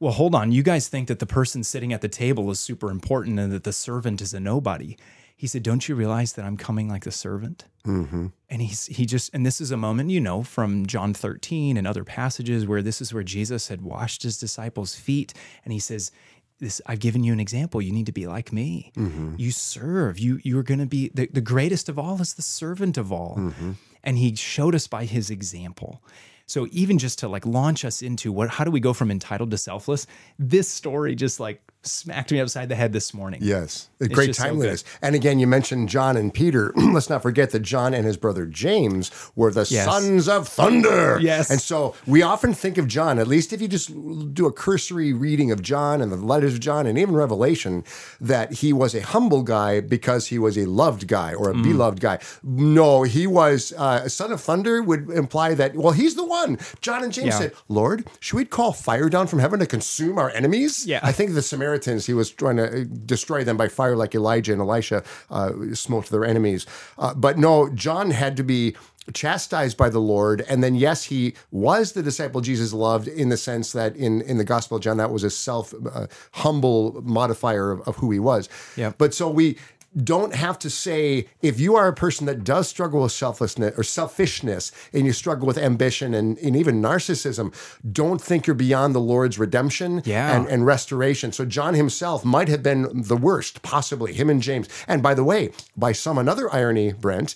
well, 0.00 0.12
hold 0.12 0.34
on. 0.34 0.52
You 0.52 0.62
guys 0.62 0.88
think 0.88 1.08
that 1.08 1.20
the 1.20 1.26
person 1.26 1.62
sitting 1.62 1.92
at 1.92 2.00
the 2.00 2.08
table 2.08 2.50
is 2.50 2.60
super 2.60 2.90
important 2.90 3.38
and 3.38 3.52
that 3.52 3.64
the 3.64 3.72
servant 3.72 4.20
is 4.20 4.34
a 4.34 4.40
nobody. 4.40 4.96
He 5.36 5.46
said, 5.46 5.62
Don't 5.62 5.88
you 5.88 5.94
realize 5.94 6.34
that 6.34 6.44
I'm 6.44 6.56
coming 6.56 6.88
like 6.88 7.04
the 7.04 7.10
servant? 7.10 7.64
Mm-hmm. 7.86 8.28
And 8.48 8.62
he's 8.62 8.86
he 8.86 9.04
just 9.04 9.34
and 9.34 9.44
this 9.44 9.60
is 9.60 9.70
a 9.70 9.76
moment, 9.76 10.10
you 10.10 10.20
know, 10.20 10.42
from 10.42 10.86
John 10.86 11.12
13 11.12 11.76
and 11.76 11.86
other 11.86 12.04
passages 12.04 12.66
where 12.66 12.82
this 12.82 13.00
is 13.00 13.12
where 13.12 13.22
Jesus 13.22 13.68
had 13.68 13.82
washed 13.82 14.22
his 14.22 14.38
disciples' 14.38 14.94
feet 14.94 15.34
and 15.64 15.72
he 15.72 15.78
says, 15.78 16.12
this 16.60 16.80
I've 16.86 17.00
given 17.00 17.24
you 17.24 17.32
an 17.32 17.40
example. 17.40 17.82
You 17.82 17.92
need 17.92 18.06
to 18.06 18.12
be 18.12 18.26
like 18.26 18.52
me. 18.52 18.92
Mm-hmm. 18.96 19.34
You 19.38 19.50
serve. 19.50 20.18
You 20.18 20.40
you're 20.44 20.62
going 20.62 20.80
to 20.80 20.86
be 20.86 21.10
the, 21.12 21.26
the 21.26 21.40
greatest 21.40 21.88
of 21.88 21.98
all 21.98 22.20
is 22.20 22.34
the 22.34 22.42
servant 22.42 22.96
of 22.96 23.12
all. 23.12 23.36
Mm-hmm. 23.38 23.72
And 24.04 24.16
he 24.16 24.36
showed 24.36 24.74
us 24.74 24.86
by 24.86 25.04
his 25.06 25.30
example. 25.30 26.02
So 26.46 26.68
even 26.70 26.98
just 26.98 27.18
to 27.20 27.28
like 27.28 27.46
launch 27.46 27.84
us 27.84 28.02
into 28.02 28.30
what 28.30 28.50
how 28.50 28.64
do 28.64 28.70
we 28.70 28.80
go 28.80 28.92
from 28.92 29.10
entitled 29.10 29.50
to 29.50 29.58
selfless? 29.58 30.06
This 30.38 30.70
story 30.70 31.14
just 31.16 31.40
like 31.40 31.62
smacked 31.86 32.32
me 32.32 32.40
upside 32.40 32.68
the 32.68 32.74
head 32.74 32.92
this 32.92 33.12
morning. 33.14 33.40
Yes, 33.42 33.88
a 34.00 34.08
great 34.08 34.28
just 34.28 34.40
so 34.40 34.46
timeliness. 34.46 34.84
and 35.02 35.14
again, 35.14 35.38
you 35.38 35.46
mentioned 35.46 35.88
John 35.88 36.16
and 36.16 36.32
Peter. 36.32 36.72
Let's 36.76 37.10
not 37.10 37.22
forget 37.22 37.50
that 37.50 37.60
John 37.60 37.94
and 37.94 38.04
his 38.06 38.16
brother 38.16 38.46
James 38.46 39.10
were 39.36 39.50
the 39.50 39.66
Yes. 39.68 39.84
sons 39.86 40.28
of 40.28 40.48
thunder. 40.48 41.18
Yes. 41.20 41.50
And 41.50 41.60
so 41.60 41.94
we 42.06 42.22
often 42.22 42.54
think 42.54 42.78
of 42.78 42.86
John, 42.86 43.18
at 43.18 43.26
least 43.26 43.52
if 43.52 43.60
you 43.62 43.68
just 43.68 43.88
do 44.34 44.46
a 44.46 44.52
cursory 44.52 45.12
reading 45.12 45.50
of 45.50 45.62
John 45.62 46.00
and 46.02 46.10
the 46.12 46.16
letters 46.16 46.54
of 46.54 46.60
John 46.60 46.86
and 46.86 46.98
even 46.98 47.14
Revelation, 47.14 47.84
that 48.20 48.52
he 48.54 48.72
was 48.72 48.94
a 48.94 49.00
humble 49.02 49.42
guy 49.42 49.80
because 49.80 50.26
he 50.28 50.38
was 50.38 50.56
a 50.58 50.66
loved 50.66 51.06
guy 51.08 51.34
or 51.34 51.50
a 51.50 51.54
Mm. 51.54 51.62
beloved 51.62 52.00
guy. 52.00 52.18
No, 52.42 53.02
he 53.04 53.26
was 53.26 53.72
uh, 53.76 54.02
a 54.04 54.10
son 54.10 54.32
of 54.32 54.40
thunder 54.40 54.82
would 54.82 55.10
imply 55.10 55.54
that, 55.54 55.74
well, 55.76 55.92
he's 55.92 56.14
the 56.14 56.24
one. 56.24 56.58
John 56.80 57.02
and 57.04 57.12
James 57.12 57.28
Yeah. 57.28 57.38
said, 57.38 57.52
Lord, 57.68 58.06
should 58.20 58.36
we 58.36 58.44
call 58.44 58.72
fire 58.72 59.08
down 59.08 59.26
from 59.26 59.38
heaven 59.38 59.60
to 59.60 59.66
consume 59.66 60.18
our 60.18 60.30
enemies? 60.30 60.86
Yeah. 60.86 61.00
I 61.02 61.12
think 61.12 61.34
the 61.34 61.42
Samaritans, 61.74 62.06
he 62.06 62.14
was 62.14 62.30
trying 62.30 62.56
to 62.56 62.82
uh, 62.82 62.84
destroy 63.04 63.42
them 63.42 63.56
by 63.56 63.68
fire 63.68 63.96
like 63.96 64.14
Elijah 64.14 64.52
and 64.52 64.60
Elisha 64.60 65.02
uh, 65.30 65.52
smote 65.72 66.06
their 66.06 66.24
enemies. 66.24 66.66
Uh, 66.98 67.14
but 67.14 67.36
no, 67.36 67.68
John 67.70 68.12
had 68.12 68.36
to 68.36 68.44
be 68.44 68.76
chastised 69.12 69.76
by 69.76 69.88
the 69.88 69.98
Lord. 69.98 70.44
And 70.48 70.62
then, 70.62 70.76
yes, 70.76 71.04
he 71.04 71.34
was 71.50 71.92
the 71.92 72.02
disciple 72.02 72.40
Jesus 72.40 72.72
loved 72.72 73.08
in 73.08 73.28
the 73.28 73.36
sense 73.36 73.72
that 73.72 73.96
in, 73.96 74.22
in 74.22 74.38
the 74.38 74.44
Gospel 74.44 74.76
of 74.76 74.82
John, 74.82 74.96
that 74.98 75.10
was 75.10 75.24
a 75.24 75.30
self 75.30 75.74
uh, 75.92 76.06
humble 76.32 77.02
modifier 77.02 77.72
of, 77.72 77.80
of 77.88 77.96
who 77.96 78.10
he 78.12 78.20
was. 78.20 78.48
Yep. 78.76 78.94
But 78.96 79.12
so 79.12 79.28
we 79.28 79.58
don't 80.02 80.34
have 80.34 80.58
to 80.60 80.70
say 80.70 81.26
if 81.42 81.60
you 81.60 81.76
are 81.76 81.86
a 81.88 81.92
person 81.94 82.26
that 82.26 82.42
does 82.44 82.68
struggle 82.68 83.02
with 83.02 83.12
selflessness 83.12 83.78
or 83.78 83.82
selfishness 83.82 84.72
and 84.92 85.06
you 85.06 85.12
struggle 85.12 85.46
with 85.46 85.56
ambition 85.58 86.14
and, 86.14 86.36
and 86.38 86.56
even 86.56 86.82
narcissism, 86.82 87.54
don't 87.92 88.20
think 88.20 88.46
you're 88.46 88.54
beyond 88.54 88.94
the 88.94 89.00
Lord's 89.00 89.38
redemption 89.38 90.02
Yeah. 90.04 90.36
and, 90.36 90.48
and 90.48 90.66
restoration. 90.66 91.32
So 91.32 91.44
John 91.44 91.74
himself 91.74 92.24
might 92.24 92.48
have 92.48 92.62
been 92.62 93.02
the 93.02 93.16
worst, 93.16 93.62
possibly, 93.62 94.12
him 94.12 94.30
and 94.30 94.42
James. 94.42 94.68
And 94.88 95.02
by 95.02 95.14
the 95.14 95.24
way, 95.24 95.50
by 95.76 95.92
some 95.92 96.18
another 96.18 96.52
irony, 96.52 96.92
Brent, 96.92 97.34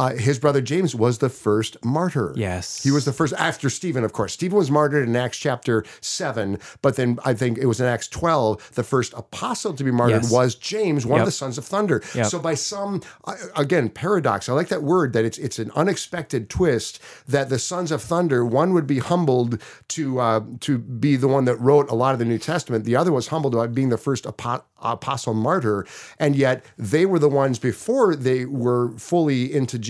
uh, 0.00 0.10
his 0.16 0.38
brother 0.38 0.60
James 0.62 0.94
was 0.94 1.18
the 1.18 1.28
first 1.28 1.76
martyr. 1.84 2.32
Yes. 2.36 2.82
He 2.82 2.90
was 2.90 3.04
the 3.04 3.12
first 3.12 3.34
after 3.34 3.68
Stephen, 3.68 4.02
of 4.04 4.12
course. 4.12 4.32
Stephen 4.32 4.56
was 4.56 4.70
martyred 4.70 5.06
in 5.08 5.14
Acts 5.14 5.36
chapter 5.38 5.84
7, 6.00 6.58
but 6.82 6.96
then 6.96 7.18
I 7.24 7.34
think 7.34 7.58
it 7.58 7.66
was 7.66 7.80
in 7.80 7.86
Acts 7.86 8.08
12, 8.08 8.72
the 8.74 8.82
first 8.82 9.12
apostle 9.14 9.72
to 9.74 9.84
be 9.84 9.90
martyred 9.90 10.22
Yes. 10.22 10.32
was 10.32 10.54
James, 10.54 11.04
one 11.04 11.18
Yep. 11.18 11.22
of 11.24 11.26
the 11.26 11.32
sons 11.32 11.58
of 11.58 11.64
thunder. 11.66 12.02
Yep. 12.14 12.26
So 12.26 12.38
by 12.38 12.54
some 12.54 13.02
again, 13.56 13.88
paradox. 13.90 14.48
I 14.48 14.52
like 14.54 14.68
that 14.68 14.82
word 14.82 15.12
that 15.12 15.24
it's 15.24 15.38
it's 15.38 15.58
an 15.58 15.70
unexpected 15.76 16.48
twist 16.48 16.98
that 17.28 17.48
the 17.50 17.58
sons 17.58 17.92
of 17.92 18.00
thunder, 18.02 18.44
one 18.44 18.72
would 18.72 18.86
be 18.86 18.98
humbled 19.00 19.60
to 19.88 20.18
uh, 20.20 20.40
to 20.60 20.78
be 20.78 21.16
the 21.16 21.28
one 21.28 21.44
that 21.44 21.56
wrote 21.56 21.90
a 21.90 21.94
lot 21.94 22.12
of 22.14 22.18
the 22.18 22.24
New 22.24 22.38
Testament. 22.38 22.84
The 22.84 22.96
other 22.96 23.12
was 23.12 23.26
humbled 23.28 23.54
by 23.54 23.66
being 23.66 23.90
the 23.90 23.98
first 23.98 24.26
apo- 24.26 24.64
apostle 24.82 25.34
martyr, 25.34 25.86
and 26.18 26.34
yet 26.36 26.64
they 26.78 27.04
were 27.04 27.18
the 27.18 27.28
ones 27.28 27.58
before 27.58 28.14
they 28.16 28.44
were 28.46 28.92
fully 28.96 29.52
into 29.52 29.78
Jesus' 29.78 29.89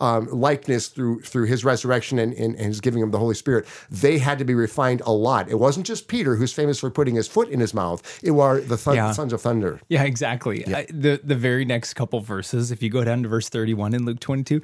um, 0.00 0.26
likeness 0.30 0.88
through 0.88 1.20
through 1.22 1.46
his 1.46 1.64
resurrection 1.64 2.18
and, 2.18 2.32
and, 2.34 2.54
and 2.56 2.66
his 2.66 2.80
giving 2.80 3.02
of 3.02 3.10
the 3.12 3.18
Holy 3.18 3.34
Spirit. 3.34 3.66
They 3.90 4.18
had 4.18 4.38
to 4.38 4.44
be 4.44 4.54
refined 4.54 5.02
a 5.06 5.12
lot. 5.12 5.48
It 5.50 5.58
wasn't 5.58 5.86
just 5.86 6.06
Peter 6.08 6.36
who's 6.36 6.52
famous 6.52 6.78
for 6.80 6.90
putting 6.90 7.14
his 7.14 7.26
foot 7.28 7.48
in 7.48 7.60
his 7.60 7.74
mouth. 7.74 8.20
It 8.22 8.32
were 8.32 8.60
the 8.60 8.78
Yeah. 8.94 9.12
sons 9.12 9.32
of 9.32 9.40
thunder. 9.42 9.80
Yeah, 9.88 10.04
exactly. 10.04 10.64
I, 10.74 10.86
the 10.90 11.20
the 11.24 11.34
very 11.34 11.64
next 11.64 11.94
couple 11.94 12.20
verses, 12.20 12.70
if 12.70 12.82
you 12.82 12.90
go 12.90 13.02
down 13.04 13.22
to 13.22 13.28
verse 13.28 13.48
31 13.48 13.94
in 13.94 14.04
Luke 14.04 14.20
22, 14.20 14.60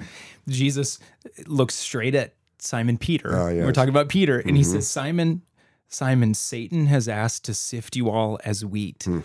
Jesus 0.48 0.98
looks 1.46 1.74
straight 1.74 2.14
at 2.14 2.34
Simon 2.58 2.98
Peter. 2.98 3.30
Oh, 3.34 3.48
yes. 3.48 3.56
Mm-hmm. 3.56 3.66
We're 3.66 3.72
talking 3.72 3.88
about 3.90 4.08
Peter 4.08 4.38
and 4.38 4.56
he 4.56 4.62
says, 4.64 4.86
"Simon, 4.88 5.42
Simon, 5.88 6.34
Satan 6.34 6.86
has 6.86 7.08
asked 7.08 7.44
to 7.46 7.54
sift 7.54 7.96
you 7.96 8.10
all 8.10 8.38
as 8.44 8.64
wheat, 8.64 9.04
Hmm. 9.04 9.20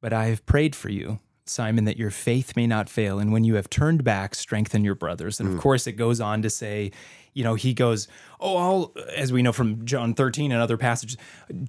but 0.00 0.12
I 0.12 0.26
have 0.26 0.44
prayed 0.46 0.74
for 0.74 0.88
you." 0.88 1.18
Simon, 1.48 1.84
that 1.84 1.96
your 1.96 2.10
faith 2.10 2.56
may 2.56 2.66
not 2.66 2.88
fail. 2.88 3.18
And 3.18 3.32
when 3.32 3.44
you 3.44 3.54
have 3.54 3.70
turned 3.70 4.04
back, 4.04 4.34
strengthen 4.34 4.84
your 4.84 4.94
brothers. 4.94 5.40
And 5.40 5.48
of 5.48 5.54
mm. 5.56 5.60
course, 5.60 5.86
it 5.86 5.92
goes 5.92 6.20
on 6.20 6.42
to 6.42 6.50
say, 6.50 6.92
you 7.38 7.44
know, 7.44 7.54
he 7.54 7.72
goes, 7.72 8.08
Oh, 8.40 8.56
I'll, 8.56 8.94
as 9.16 9.32
we 9.32 9.42
know 9.42 9.50
from 9.52 9.84
John 9.84 10.14
13 10.14 10.52
and 10.52 10.60
other 10.60 10.76
passages, 10.76 11.16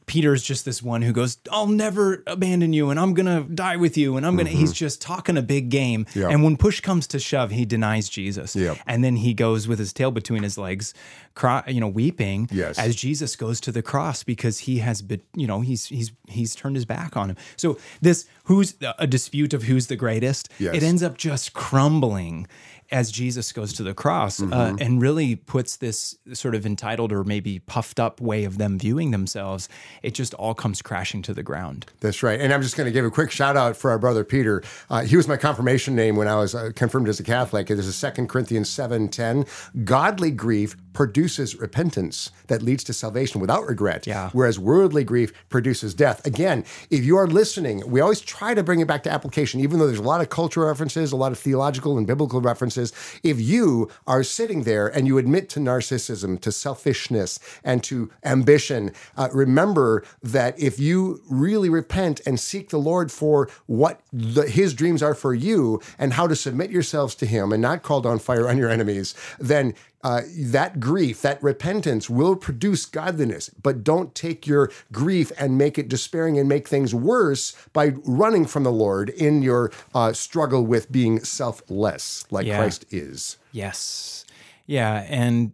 Peter's 0.05 0.43
just 0.43 0.65
this 0.65 0.83
one 0.83 1.01
who 1.01 1.11
goes, 1.11 1.37
I'll 1.51 1.65
never 1.67 2.21
abandon 2.27 2.73
you 2.73 2.91
and 2.91 2.99
I'm 2.99 3.15
to 3.25 3.43
die 3.51 3.75
with 3.75 3.97
you. 3.97 4.17
And 4.17 4.25
I'm 4.25 4.35
going 4.35 4.45
to, 4.45 4.51
he's 4.51 4.71
just 4.73 5.01
talking 5.01 5.35
a 5.35 5.41
big 5.41 5.69
game. 5.69 6.05
Mm-hmm. 6.05 6.19
Yeah. 6.19 6.29
And 6.29 6.43
when 6.43 6.57
push 6.57 6.79
comes 6.79 7.07
to 7.07 7.17
shove, 7.19 7.49
he 7.51 7.65
denies 7.65 8.07
Jesus. 8.07 8.55
And 8.85 9.03
then 9.03 9.15
he 9.15 9.33
goes 9.33 9.67
with 9.67 9.79
his 9.79 9.93
tail 9.93 10.11
between 10.11 10.43
his 10.43 10.59
legs, 10.59 10.93
cry, 11.33 11.63
you 11.67 11.79
know, 11.79 11.87
weeping 11.87 12.47
Yes. 12.51 12.77
as 12.77 12.95
Jesus 12.95 13.35
goes 13.35 13.59
to 13.61 13.71
the 13.71 13.81
cross 13.81 14.23
because 14.23 14.59
he 14.59 14.77
has 14.79 15.01
been, 15.01 15.21
you 15.35 15.47
know, 15.47 15.61
he's, 15.61 15.87
he's, 15.87 16.11
he's 16.27 16.53
turned 16.53 16.75
his 16.75 16.85
back 16.85 17.17
on 17.17 17.31
him. 17.31 17.37
So 17.57 17.79
this, 17.99 18.27
who's 18.43 18.75
a 18.99 19.07
dispute 19.07 19.55
of 19.55 19.63
who's 19.63 19.87
the 19.87 19.95
greatest, 19.95 20.49
Yes. 20.59 20.75
it 20.75 20.83
ends 20.83 21.01
up 21.01 21.17
just 21.17 21.53
crumbling 21.53 22.47
as 22.91 23.11
Jesus 23.11 23.51
goes 23.51 23.73
to 23.73 23.83
the 23.83 23.93
cross 23.93 24.41
uh, 24.41 24.45
Mm-hmm. 24.45 24.75
and 24.81 25.01
really 25.01 25.35
puts 25.35 25.77
this 25.77 26.17
sort 26.33 26.55
of 26.55 26.65
entitled 26.65 27.11
or 27.11 27.23
maybe 27.23 27.59
puffed 27.59 27.99
up 27.99 28.19
way 28.19 28.43
of 28.45 28.57
them 28.57 28.79
viewing 28.79 29.11
themselves, 29.11 29.69
it 30.01 30.13
just 30.15 30.33
all 30.35 30.53
comes 30.55 30.81
crashing 30.81 31.21
to 31.23 31.33
the 31.33 31.43
ground. 31.43 31.85
That's 31.99 32.23
right. 32.23 32.39
And 32.41 32.51
I'm 32.53 32.61
just 32.61 32.75
going 32.75 32.85
to 32.85 32.91
give 32.91 33.05
a 33.05 33.11
quick 33.11 33.29
shout 33.31 33.55
out 33.55 33.77
for 33.77 33.91
our 33.91 33.99
brother 33.99 34.23
Peter. 34.23 34.63
Uh, 34.89 35.01
he 35.01 35.15
was 35.15 35.27
my 35.27 35.37
confirmation 35.37 35.95
name 35.95 36.15
when 36.15 36.27
I 36.27 36.35
was 36.35 36.55
uh, 36.55 36.71
confirmed 36.75 37.07
as 37.09 37.19
a 37.19 37.23
Catholic. 37.23 37.67
This 37.67 37.85
is 37.85 37.99
2 37.99 38.25
Corinthians 38.27 38.69
7:10. 38.69 39.47
Godly 39.85 40.31
grief 40.31 40.75
produces 40.93 41.55
repentance 41.55 42.31
that 42.47 42.61
leads 42.61 42.83
to 42.83 42.93
salvation 42.93 43.39
without 43.39 43.65
regret, 43.67 44.07
Yeah. 44.07 44.29
whereas 44.33 44.57
worldly 44.59 45.03
grief 45.03 45.31
produces 45.49 45.93
death. 45.93 46.25
Again, 46.25 46.63
if 46.89 47.03
you 47.05 47.15
are 47.17 47.27
listening, 47.27 47.83
we 47.87 48.01
always 48.01 48.19
try 48.21 48.53
to 48.53 48.63
bring 48.63 48.79
it 48.79 48.87
back 48.87 49.03
to 49.03 49.11
application, 49.11 49.59
even 49.59 49.79
though 49.79 49.87
there's 49.87 49.99
a 49.99 50.03
lot 50.03 50.21
of 50.21 50.29
cultural 50.29 50.67
references, 50.67 51.11
a 51.11 51.15
lot 51.15 51.31
of 51.31 51.37
theological 51.39 51.97
and 51.97 52.07
biblical 52.07 52.41
references. 52.41 52.91
If 53.23 53.39
you 53.39 53.89
are 54.07 54.23
sitting 54.23 54.63
there 54.63 54.87
and 54.87 55.07
you 55.07 55.17
admit 55.17 55.47
to 55.49 55.59
narcissism, 55.59 56.39
to 56.41 56.51
selfishness, 56.51 57.39
and 57.63 57.83
to 57.83 58.09
ambition, 58.23 58.91
uh, 59.15 59.29
remember 59.31 60.03
that 60.23 60.59
if 60.59 60.79
you 60.79 61.21
really 61.29 61.69
repent 61.69 62.21
and 62.25 62.39
seek 62.39 62.69
the 62.69 62.77
Lord 62.79 63.11
for 63.11 63.49
what 63.67 64.01
the, 64.11 64.43
His 64.49 64.73
dreams 64.73 65.03
are 65.03 65.13
for 65.15 65.33
you 65.33 65.81
and 65.97 66.13
how 66.13 66.27
to 66.27 66.35
submit 66.35 66.71
yourselves 66.71 67.15
to 67.15 67.25
Him 67.25 67.51
and 67.51 67.61
not 67.61 67.83
call 67.83 68.01
down 68.01 68.19
fire 68.19 68.49
on 68.49 68.57
your 68.57 68.69
enemies, 68.69 69.13
then 69.39 69.73
uh, 70.03 70.21
that 70.37 70.79
grief, 70.79 71.21
that 71.21 71.41
repentance 71.43 72.09
will 72.09 72.35
produce 72.35 72.85
godliness. 72.85 73.49
But 73.49 73.83
don't 73.83 74.15
take 74.15 74.47
your 74.47 74.71
grief 74.91 75.31
and 75.37 75.57
make 75.57 75.77
it 75.77 75.89
despairing 75.89 76.37
and 76.39 76.47
make 76.47 76.67
things 76.67 76.95
worse 76.95 77.55
by 77.73 77.93
running 78.05 78.45
from 78.45 78.63
the 78.63 78.71
Lord 78.71 79.09
in 79.09 79.41
your 79.41 79.71
uh, 79.93 80.13
struggle 80.13 80.65
with 80.65 80.91
being 80.91 81.19
selfless, 81.23 82.25
like 82.31 82.45
Yeah. 82.47 82.57
Christ 82.57 82.85
is. 82.91 83.37
Yes. 83.51 84.25
Yeah. 84.65 85.05
And 85.09 85.51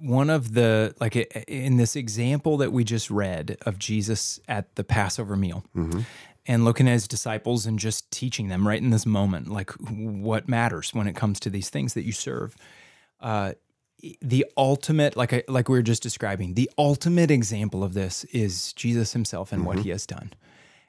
one 0.00 0.30
of 0.30 0.54
the, 0.54 0.94
like 0.98 1.14
in 1.46 1.76
this 1.76 1.94
example 1.94 2.56
that 2.58 2.72
we 2.72 2.84
just 2.84 3.10
read 3.10 3.58
of 3.66 3.78
Jesus 3.78 4.40
at 4.48 4.74
the 4.74 4.84
Passover 4.84 5.36
meal 5.36 5.64
and 6.46 6.64
looking 6.64 6.88
at 6.88 6.92
his 6.92 7.06
disciples 7.06 7.66
and 7.66 7.78
just 7.78 8.10
teaching 8.10 8.48
them 8.48 8.66
right 8.66 8.80
in 8.80 8.90
this 8.90 9.06
moment, 9.06 9.48
like 9.48 9.70
what 9.70 10.48
matters 10.48 10.92
when 10.94 11.06
it 11.06 11.14
comes 11.14 11.38
to 11.40 11.50
these 11.50 11.68
things 11.70 11.94
that 11.94 12.02
you 12.04 12.12
serve. 12.12 12.56
Uh, 13.20 13.52
the 14.20 14.46
ultimate, 14.56 15.16
like 15.16 15.32
I, 15.32 15.44
like 15.48 15.68
we 15.68 15.78
were 15.78 15.82
just 15.82 16.02
describing, 16.02 16.54
the 16.54 16.70
ultimate 16.76 17.30
example 17.30 17.84
of 17.84 17.94
this 17.94 18.24
is 18.24 18.72
Jesus 18.72 19.12
himself 19.12 19.52
and 19.52 19.64
what 19.64 19.80
he 19.80 19.90
has 19.90 20.06
done. 20.06 20.32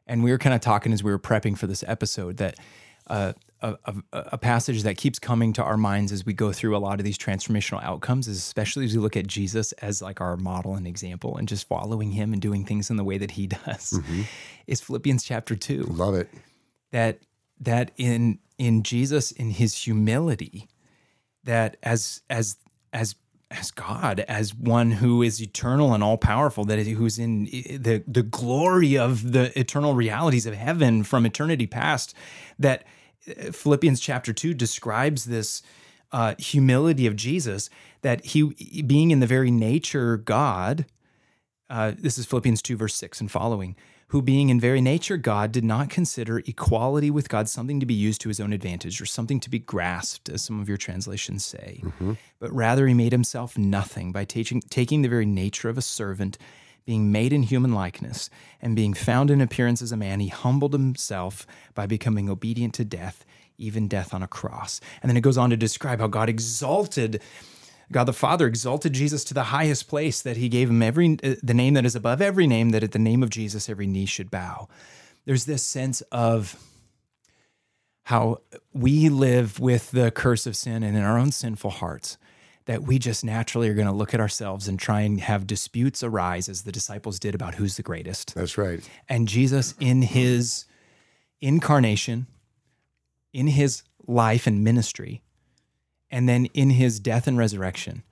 And 0.07 0.23
we 0.23 0.31
were 0.31 0.37
kind 0.37 0.53
of 0.53 0.61
talking 0.61 0.91
as 0.91 1.03
we 1.03 1.11
were 1.11 1.19
prepping 1.19 1.57
for 1.57 1.67
this 1.67 1.83
episode 1.87 2.37
that 2.37 2.57
uh, 3.07 3.33
a, 3.61 3.77
a, 3.85 3.95
a 4.11 4.37
passage 4.37 4.83
that 4.83 4.97
keeps 4.97 5.19
coming 5.19 5.53
to 5.53 5.63
our 5.63 5.77
minds 5.77 6.11
as 6.11 6.25
we 6.25 6.33
go 6.33 6.51
through 6.51 6.75
a 6.75 6.79
lot 6.79 6.99
of 6.99 7.05
these 7.05 7.17
transformational 7.17 7.83
outcomes, 7.83 8.27
is 8.27 8.37
especially 8.37 8.85
as 8.85 8.93
we 8.93 8.99
look 8.99 9.15
at 9.15 9.27
Jesus 9.27 9.71
as 9.73 10.01
like 10.01 10.19
our 10.19 10.35
model 10.35 10.75
and 10.75 10.87
example 10.87 11.37
and 11.37 11.47
just 11.47 11.67
following 11.67 12.11
him 12.11 12.33
and 12.33 12.41
doing 12.41 12.65
things 12.65 12.89
in 12.89 12.97
the 12.97 13.03
way 13.03 13.17
that 13.17 13.31
he 13.31 13.47
does, 13.65 13.99
is 14.67 14.81
Philippians 14.81 15.23
chapter 15.23 15.55
two 15.55 15.83
Love 15.83 16.15
it. 16.15 16.29
that 16.91 17.19
that 17.59 17.91
in 17.97 18.39
in 18.57 18.83
Jesus 18.83 19.31
in 19.31 19.51
his 19.51 19.75
humility 19.75 20.67
that 21.43 21.77
as 21.83 22.21
as 22.29 22.57
as 22.93 23.15
as 23.51 23.69
God 23.69 24.21
as 24.21 24.55
one 24.55 24.93
who 24.93 25.21
is 25.21 25.41
eternal 25.41 25.93
and 25.93 26.03
all 26.03 26.17
powerful 26.17 26.65
that 26.65 26.79
is, 26.79 26.87
who's 26.97 27.19
in 27.19 27.45
the 27.45 28.03
the 28.07 28.23
glory 28.23 28.97
of 28.97 29.31
the 29.33 29.57
eternal 29.59 29.93
realities 29.93 30.45
of 30.45 30.53
heaven 30.55 31.03
from 31.03 31.25
eternity 31.25 31.67
past 31.67 32.15
that 32.57 32.85
uh, 33.27 33.51
Philippians 33.51 33.99
chapter 33.99 34.33
2 34.33 34.53
describes 34.53 35.25
this 35.25 35.61
uh, 36.11 36.35
humility 36.37 37.05
of 37.05 37.15
Jesus 37.15 37.69
that 38.01 38.25
he 38.25 38.83
being 38.83 39.11
in 39.11 39.19
the 39.19 39.27
very 39.27 39.51
nature 39.51 40.17
God 40.17 40.85
uh, 41.73 41.91
this 41.97 42.19
is 42.19 42.25
Philippians 42.27 42.61
2, 42.61 42.77
verse 42.77 42.93
6 42.93 43.21
and 43.21 43.31
following, 43.31 43.75
who 44.13 44.21
being 44.21 44.49
in 44.49 44.59
very 44.59 44.79
nature 44.79 45.17
God 45.17 45.51
did 45.51 45.63
not 45.63 45.89
consider 45.89 46.37
equality 46.45 47.09
with 47.09 47.29
God 47.29 47.49
something 47.49 47.79
to 47.79 47.85
be 47.87 47.95
used 47.95 48.21
to 48.21 48.29
his 48.29 48.39
own 48.39 48.53
advantage 48.53 49.01
or 49.01 49.07
something 49.07 49.39
to 49.39 49.49
be 49.49 49.57
grasped, 49.57 50.29
as 50.29 50.45
some 50.45 50.59
of 50.59 50.69
your 50.69 50.77
translations 50.77 51.43
say, 51.43 51.81
mm-hmm. 51.83 52.13
but 52.37 52.53
rather 52.53 52.85
he 52.85 52.93
made 52.93 53.11
himself 53.11 53.57
nothing 53.57 54.11
by 54.11 54.23
taking, 54.23 54.61
taking 54.69 55.01
the 55.01 55.09
very 55.09 55.25
nature 55.25 55.67
of 55.67 55.79
a 55.79 55.81
servant, 55.81 56.37
being 56.85 57.11
made 57.11 57.33
in 57.33 57.41
human 57.41 57.73
likeness, 57.73 58.29
and 58.61 58.75
being 58.75 58.93
found 58.93 59.31
in 59.31 59.41
appearance 59.41 59.81
as 59.81 59.91
a 59.91 59.97
man, 59.97 60.19
he 60.19 60.27
humbled 60.27 60.73
himself 60.73 61.47
by 61.73 61.87
becoming 61.87 62.29
obedient 62.29 62.75
to 62.75 62.85
death, 62.85 63.25
even 63.57 63.87
death 63.87 64.13
on 64.13 64.21
a 64.21 64.27
cross. 64.27 64.79
And 65.01 65.09
then 65.09 65.17
it 65.17 65.21
goes 65.21 65.39
on 65.39 65.49
to 65.49 65.57
describe 65.57 65.99
how 65.99 66.07
God 66.07 66.29
exalted 66.29 67.19
God 67.93 68.05
the 68.05 68.13
Father 68.13 68.47
exalted 68.47 68.93
Jesus 68.93 69.23
to 69.25 69.33
the 69.33 69.45
highest 69.45 69.87
place 69.87 70.21
that 70.21 70.37
he 70.37 70.49
gave 70.49 70.69
him 70.69 70.81
every 70.81 71.17
uh, 71.23 71.35
the 71.41 71.53
name 71.53 71.75
that 71.75 71.85
is 71.85 71.95
above 71.95 72.21
every 72.21 72.47
name 72.47 72.71
that 72.71 72.83
at 72.83 72.91
the 72.91 72.99
name 72.99 73.23
of 73.23 73.29
Jesus 73.29 73.69
every 73.69 73.87
knee 73.87 74.05
should 74.05 74.29
bow. 74.29 74.67
There's 75.25 75.45
this 75.45 75.63
sense 75.63 76.01
of 76.11 76.57
how 78.03 78.41
we 78.73 79.07
live 79.07 79.59
with 79.59 79.91
the 79.91 80.11
curse 80.11 80.45
of 80.45 80.57
sin 80.57 80.83
and 80.83 80.97
in 80.97 81.03
our 81.03 81.17
own 81.17 81.31
sinful 81.31 81.69
hearts 81.69 82.17
that 82.65 82.83
we 82.83 82.97
just 82.97 83.23
naturally 83.25 83.69
are 83.69 83.73
going 83.73 83.87
to 83.87 83.93
look 83.93 84.13
at 84.13 84.19
ourselves 84.19 84.67
and 84.67 84.79
try 84.79 85.01
and 85.01 85.19
have 85.19 85.45
disputes 85.47 86.03
arise 86.03 86.47
as 86.47 86.63
the 86.63 86.71
disciples 86.71 87.19
did 87.19 87.35
about 87.35 87.55
who's 87.55 87.75
the 87.77 87.83
greatest. 87.83 88.33
That's 88.35 88.57
right. 88.57 88.87
And 89.09 89.27
Jesus, 89.27 89.75
in 89.79 90.01
his 90.01 90.65
incarnation, 91.41 92.27
in 93.33 93.47
his 93.47 93.83
life 94.07 94.47
and 94.47 94.63
ministry, 94.63 95.21
and 96.13 96.29
then 96.29 96.45
in 96.53 96.69
his 96.69 96.99
death 96.99 97.27
and 97.27 97.37
resurrection, 97.37 98.03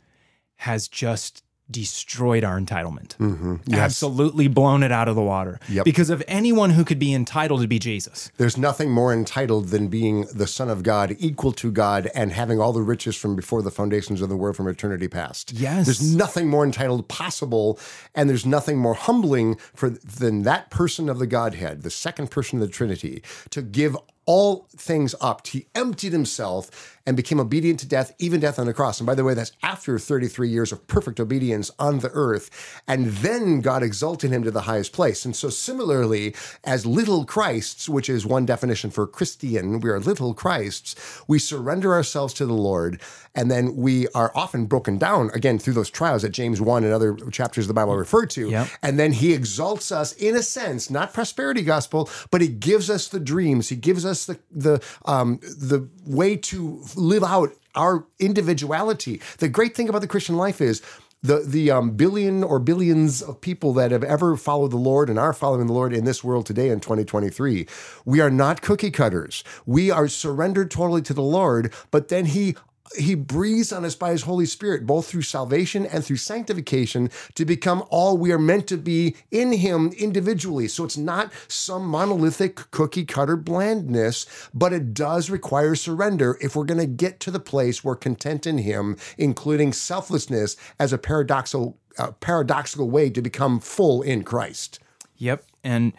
has 0.55 0.87
just 0.87 1.43
destroyed 1.69 2.43
our 2.43 2.59
entitlement. 2.59 3.15
Mm-hmm. 3.17 3.73
Absolutely 3.73 4.47
blown 4.49 4.83
it 4.83 4.91
out 4.91 5.07
of 5.07 5.15
the 5.15 5.21
water. 5.21 5.59
Yep. 5.69 5.85
Because 5.85 6.09
of 6.09 6.21
anyone 6.27 6.71
who 6.71 6.83
could 6.83 6.99
be 6.99 7.13
entitled 7.13 7.61
to 7.61 7.67
be 7.67 7.79
Jesus. 7.79 8.29
There's 8.37 8.57
nothing 8.57 8.91
more 8.91 9.13
entitled 9.13 9.69
than 9.69 9.87
being 9.87 10.25
the 10.33 10.47
Son 10.47 10.69
of 10.69 10.83
God, 10.83 11.15
equal 11.19 11.53
to 11.53 11.71
God, 11.71 12.09
and 12.13 12.33
having 12.33 12.59
all 12.59 12.73
the 12.73 12.81
riches 12.81 13.15
from 13.15 13.35
before 13.35 13.61
the 13.61 13.71
foundations 13.71 14.21
of 14.21 14.29
the 14.29 14.35
world 14.35 14.57
from 14.57 14.67
eternity 14.67 15.07
past. 15.07 15.53
Yes. 15.53 15.85
There's 15.85 16.13
nothing 16.13 16.49
more 16.49 16.65
entitled 16.65 17.07
possible, 17.07 17.79
and 18.15 18.29
there's 18.29 18.45
nothing 18.45 18.77
more 18.77 18.95
humbling 18.95 19.55
for 19.73 19.89
than 19.89 20.41
that 20.41 20.71
person 20.71 21.07
of 21.07 21.19
the 21.19 21.27
Godhead, 21.27 21.83
the 21.83 21.91
second 21.91 22.31
person 22.31 22.61
of 22.61 22.67
the 22.67 22.73
Trinity, 22.73 23.23
to 23.51 23.61
give 23.61 23.95
all 24.25 24.67
things 24.75 25.15
up. 25.19 25.47
He 25.47 25.67
emptied 25.73 26.11
himself 26.11 26.99
and 27.05 27.17
became 27.17 27.39
obedient 27.39 27.79
to 27.79 27.87
death, 27.87 28.13
even 28.19 28.39
death 28.39 28.59
on 28.59 28.65
the 28.65 28.73
cross. 28.73 28.99
And 28.99 29.07
by 29.07 29.15
the 29.15 29.23
way, 29.23 29.33
that's 29.33 29.51
after 29.63 29.97
33 29.97 30.49
years 30.49 30.71
of 30.71 30.85
perfect 30.87 31.19
obedience 31.19 31.71
on 31.79 31.99
the 31.99 32.11
earth. 32.13 32.81
And 32.87 33.07
then 33.07 33.61
God 33.61 33.83
exalted 33.83 34.31
him 34.31 34.43
to 34.43 34.51
the 34.51 34.61
highest 34.61 34.93
place. 34.93 35.25
And 35.25 35.35
so, 35.35 35.49
similarly, 35.49 36.35
as 36.63 36.85
little 36.85 37.25
Christs, 37.25 37.89
which 37.89 38.09
is 38.09 38.25
one 38.25 38.45
definition 38.45 38.91
for 38.91 39.07
Christian, 39.07 39.79
we 39.79 39.89
are 39.89 39.99
little 39.99 40.33
Christs, 40.33 40.95
we 41.27 41.39
surrender 41.39 41.93
ourselves 41.93 42.33
to 42.35 42.45
the 42.45 42.53
Lord. 42.53 43.01
And 43.33 43.49
then 43.49 43.77
we 43.77 44.07
are 44.09 44.31
often 44.35 44.65
broken 44.65 44.97
down 44.97 45.31
again 45.33 45.57
through 45.57 45.73
those 45.73 45.89
trials 45.89 46.21
that 46.23 46.29
James 46.29 46.59
1 46.59 46.83
and 46.83 46.93
other 46.93 47.15
chapters 47.31 47.65
of 47.65 47.67
the 47.69 47.73
Bible 47.73 47.95
refer 47.95 48.25
to. 48.25 48.49
Yep. 48.49 48.67
And 48.83 48.99
then 48.99 49.13
he 49.13 49.33
exalts 49.33 49.91
us 49.91 50.13
in 50.13 50.35
a 50.35 50.43
sense, 50.43 50.89
not 50.89 51.13
prosperity 51.13 51.61
gospel, 51.61 52.09
but 52.29 52.41
he 52.41 52.49
gives 52.49 52.89
us 52.89 53.07
the 53.07 53.19
dreams. 53.19 53.69
He 53.69 53.75
gives 53.75 54.05
us 54.05 54.25
the 54.25 54.39
the 54.51 54.83
um, 55.05 55.39
the 55.41 55.87
way 56.05 56.35
to 56.35 56.81
live 56.95 57.23
out 57.23 57.51
our 57.75 58.05
individuality. 58.19 59.21
The 59.39 59.49
great 59.49 59.75
thing 59.75 59.89
about 59.89 60.01
the 60.01 60.07
Christian 60.07 60.35
life 60.37 60.61
is 60.61 60.81
the 61.23 61.39
the 61.45 61.69
um, 61.69 61.91
billion 61.91 62.43
or 62.43 62.59
billions 62.59 63.21
of 63.21 63.39
people 63.41 63.73
that 63.73 63.91
have 63.91 64.03
ever 64.03 64.35
followed 64.35 64.71
the 64.71 64.77
Lord 64.77 65.09
and 65.09 65.19
are 65.19 65.33
following 65.33 65.67
the 65.67 65.73
Lord 65.73 65.93
in 65.93 66.05
this 66.05 66.23
world 66.23 66.45
today 66.45 66.69
in 66.69 66.79
2023, 66.79 67.67
we 68.05 68.19
are 68.19 68.31
not 68.31 68.61
cookie 68.61 68.91
cutters. 68.91 69.43
We 69.65 69.91
are 69.91 70.07
surrendered 70.07 70.71
totally 70.71 71.01
to 71.03 71.13
the 71.13 71.21
Lord, 71.21 71.73
but 71.91 72.07
then 72.07 72.25
He 72.25 72.55
he 72.97 73.15
breathes 73.15 73.71
on 73.71 73.85
us 73.85 73.95
by 73.95 74.11
his 74.11 74.23
Holy 74.23 74.45
Spirit, 74.45 74.85
both 74.85 75.07
through 75.07 75.21
salvation 75.21 75.85
and 75.85 76.03
through 76.03 76.17
sanctification, 76.17 77.09
to 77.35 77.45
become 77.45 77.83
all 77.89 78.17
we 78.17 78.31
are 78.31 78.39
meant 78.39 78.67
to 78.67 78.77
be 78.77 79.15
in 79.31 79.53
him 79.53 79.91
individually. 79.97 80.67
So 80.67 80.83
it's 80.83 80.97
not 80.97 81.31
some 81.47 81.85
monolithic 81.85 82.71
cookie 82.71 83.05
cutter 83.05 83.37
blandness, 83.37 84.25
but 84.53 84.73
it 84.73 84.93
does 84.93 85.29
require 85.29 85.75
surrender 85.75 86.37
if 86.41 86.55
we're 86.55 86.65
going 86.65 86.79
to 86.79 86.85
get 86.85 87.19
to 87.21 87.31
the 87.31 87.39
place 87.39 87.83
where 87.83 87.95
content 87.95 88.45
in 88.45 88.59
him, 88.59 88.97
including 89.17 89.73
selflessness 89.73 90.57
as 90.79 90.93
a 90.93 90.97
paradoxical, 90.97 91.77
uh, 91.97 92.11
paradoxical 92.11 92.89
way 92.89 93.09
to 93.09 93.21
become 93.21 93.59
full 93.59 94.01
in 94.01 94.23
Christ. 94.23 94.79
Yep. 95.17 95.43
And 95.63 95.93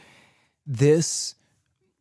this 0.67 1.35
th- 1.35 1.42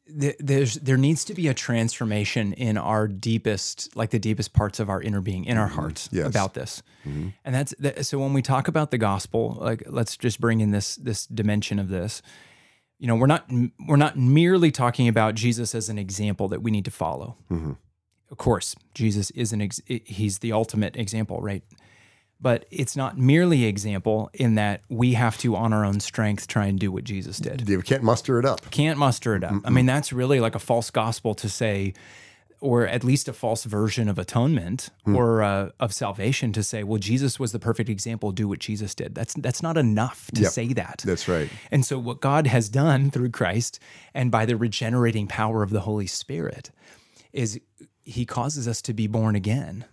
there's 0.08 0.76
there 0.76 0.98
needs 0.98 1.24
to 1.26 1.34
be 1.34 1.48
a 1.48 1.54
transformation 1.54 2.54
in 2.54 2.78
our 2.78 3.08
deepest 3.08 3.96
like 3.96 4.10
the 4.10 4.20
deepest 4.20 4.54
parts 4.54 4.80
of 4.80 4.90
our 4.90 5.02
inner 5.02 5.22
being 5.22 5.46
in 5.46 5.58
our 5.58 5.68
mm-hmm. 5.68 5.76
hearts 5.76 6.10
Yes. 6.12 6.28
about 6.28 6.54
this. 6.54 6.82
Mm-hmm. 7.06 7.30
And 7.46 7.56
that's 7.56 7.74
that, 7.80 8.06
so 8.06 8.20
when 8.20 8.34
we 8.34 8.42
talk 8.42 8.68
about 8.68 8.92
the 8.92 8.98
gospel 8.98 9.58
like 9.62 9.84
let's 9.88 10.18
just 10.18 10.42
bring 10.42 10.60
in 10.62 10.72
this 10.72 10.96
this 10.96 11.28
dimension 11.28 11.80
of 11.80 11.90
this. 11.90 12.22
You 13.00 13.08
know 13.08 13.16
we're 13.16 13.28
not 13.28 13.50
we're 13.88 13.96
not 13.96 14.18
merely 14.18 14.70
talking 14.72 15.08
about 15.08 15.34
jesus 15.36 15.74
as 15.74 15.90
an 15.90 15.98
example 15.98 16.48
that 16.50 16.62
we 16.62 16.72
need 16.72 16.86
to 16.86 16.92
follow. 16.92 17.38
Mm-hmm. 17.50 17.74
Of 18.30 18.38
course 18.38 18.76
jesus 18.94 19.32
is 19.32 19.54
an 19.54 19.62
ex- 19.62 19.82
he's 19.88 20.40
the 20.40 20.52
ultimate 20.52 20.96
example 20.96 21.42
right 21.42 21.64
but 22.42 22.66
it's 22.72 22.96
not 22.96 23.18
merely 23.18 23.66
example 23.66 24.30
in 24.34 24.56
that 24.56 24.82
we 24.90 25.14
have 25.14 25.38
to 25.38 25.56
on 25.56 25.72
our 25.74 25.86
own 25.86 26.00
strength 26.00 26.48
try 26.48 26.66
and 26.66 26.80
do 26.80 26.92
what 26.92 27.04
jesus 27.04 27.38
did 27.38 27.68
You 27.70 27.82
can't 27.82 28.04
muster 28.04 28.40
it 28.40 28.46
up. 28.46 28.70
can't 28.72 28.98
muster 28.98 29.36
it 29.36 29.44
up. 29.44 29.56
I 29.66 29.70
mean, 29.70 29.86
that's 29.86 30.12
really 30.12 30.40
like 30.40 30.56
a 30.56 30.60
false 30.60 30.90
gospel 30.92 31.34
to 31.36 31.48
say, 31.50 31.94
or 32.60 32.86
at 32.88 33.04
least 33.04 33.28
a 33.28 33.34
false 33.34 33.64
version 33.64 34.08
of 34.10 34.20
atonement 34.20 34.90
or 35.06 35.42
uh, 35.42 35.70
of 35.80 35.92
salvation 35.94 36.52
to 36.54 36.62
say, 36.64 36.84
well, 36.84 37.00
Jesus 37.00 37.40
was 37.40 37.52
the 37.54 37.60
perfect 37.60 37.90
example. 37.90 38.32
Do 38.32 38.48
what 38.48 38.60
Jesus 38.60 38.94
did. 38.94 39.16
That's 39.16 39.34
that's 39.36 39.64
not 39.64 39.78
enough 39.78 40.30
to 40.36 40.42
Yep. 40.44 40.52
say 40.52 40.74
that. 40.74 41.02
That's 41.06 41.28
right. 41.28 41.50
And 41.72 41.84
so, 41.86 41.98
what 41.98 42.22
God 42.22 42.46
has 42.48 42.70
done 42.70 43.10
through 43.12 43.32
Christ 43.32 43.80
and 44.14 44.30
by 44.32 44.46
the 44.46 44.56
regenerating 44.56 45.26
power 45.28 45.64
of 45.64 45.72
the 45.72 45.82
Holy 45.82 46.06
Spirit 46.08 46.70
is 47.34 47.60
He 48.04 48.26
causes 48.26 48.68
us 48.68 48.82
to 48.84 48.94
be 48.94 49.08
born 49.08 49.36
again. 49.36 49.86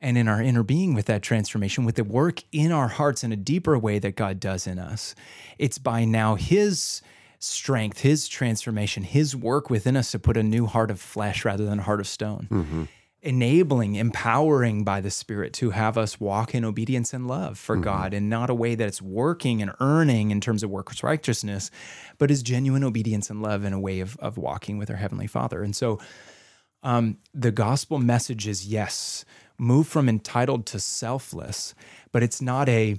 And 0.00 0.18
in 0.18 0.28
our 0.28 0.42
inner 0.42 0.62
being, 0.62 0.94
with 0.94 1.06
that 1.06 1.22
transformation, 1.22 1.84
with 1.84 1.94
the 1.94 2.04
work 2.04 2.42
in 2.52 2.72
our 2.72 2.88
hearts 2.88 3.24
in 3.24 3.32
a 3.32 3.36
deeper 3.36 3.78
way 3.78 3.98
that 3.98 4.16
God 4.16 4.38
does 4.38 4.66
in 4.66 4.78
us, 4.78 5.14
it's 5.58 5.78
by 5.78 6.04
now 6.04 6.34
His 6.34 7.00
strength, 7.38 8.00
His 8.00 8.28
transformation, 8.28 9.02
His 9.02 9.34
work 9.34 9.70
within 9.70 9.96
us 9.96 10.10
to 10.10 10.18
put 10.18 10.36
a 10.36 10.42
new 10.42 10.66
heart 10.66 10.90
of 10.90 11.00
flesh 11.00 11.44
rather 11.44 11.64
than 11.64 11.78
a 11.78 11.82
heart 11.82 12.00
of 12.00 12.06
stone. 12.06 12.88
Enabling, 13.22 13.94
empowering 13.94 14.84
by 14.84 15.00
the 15.00 15.10
Spirit 15.10 15.54
to 15.54 15.70
have 15.70 15.96
us 15.96 16.20
walk 16.20 16.54
in 16.54 16.62
obedience 16.62 17.14
and 17.14 17.26
love 17.26 17.56
for 17.58 17.74
God 17.76 18.12
and 18.12 18.28
not 18.28 18.50
a 18.50 18.54
way 18.54 18.74
that 18.74 18.86
it's 18.86 19.00
working 19.00 19.62
and 19.62 19.72
earning 19.80 20.30
in 20.30 20.42
terms 20.42 20.62
of 20.62 20.68
works 20.68 21.02
righteousness, 21.02 21.70
but 22.18 22.30
is 22.30 22.42
genuine 22.42 22.84
obedience 22.84 23.30
and 23.30 23.40
love 23.40 23.64
in 23.64 23.72
a 23.72 23.80
way 23.80 24.00
of, 24.00 24.18
of 24.18 24.36
walking 24.36 24.76
with 24.76 24.90
our 24.90 24.96
Heavenly 24.96 25.26
Father. 25.26 25.62
And 25.62 25.74
so 25.74 25.98
um, 26.82 27.16
the 27.32 27.50
gospel 27.50 27.98
message 27.98 28.46
is 28.46 28.66
yes, 28.66 29.24
move 29.64 29.88
from 29.88 30.08
entitled 30.08 30.66
to 30.66 30.78
selfless, 30.78 31.74
but 32.12 32.22
it's 32.22 32.40
not 32.40 32.68
a, 32.68 32.96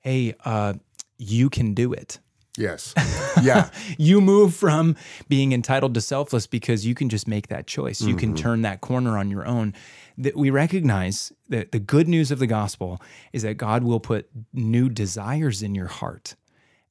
hey, 0.00 0.34
uh, 0.44 0.74
you 1.18 1.48
can 1.50 1.74
do 1.74 1.92
it. 1.92 2.18
Yes. 2.58 2.94
Yeah. 3.42 3.68
You 3.98 4.20
move 4.20 4.54
from 4.54 4.96
being 5.28 5.52
entitled 5.52 5.94
to 5.94 6.00
selfless 6.00 6.46
because 6.46 6.86
you 6.86 6.94
can 6.94 7.08
just 7.08 7.28
make 7.28 7.48
that 7.48 7.66
choice. 7.66 8.00
You 8.00 8.16
can 8.16 8.34
turn 8.34 8.62
that 8.62 8.80
corner 8.80 9.16
on 9.18 9.30
your 9.30 9.46
own. 9.46 9.74
That 10.18 10.36
we 10.36 10.50
recognize 10.50 11.32
that 11.48 11.72
the 11.72 11.78
good 11.78 12.08
news 12.08 12.30
of 12.30 12.38
the 12.38 12.46
gospel 12.46 13.00
is 13.32 13.42
that 13.42 13.54
God 13.54 13.84
will 13.84 14.00
put 14.00 14.28
new 14.52 14.88
desires 14.88 15.62
in 15.62 15.74
your 15.74 15.86
heart 15.86 16.34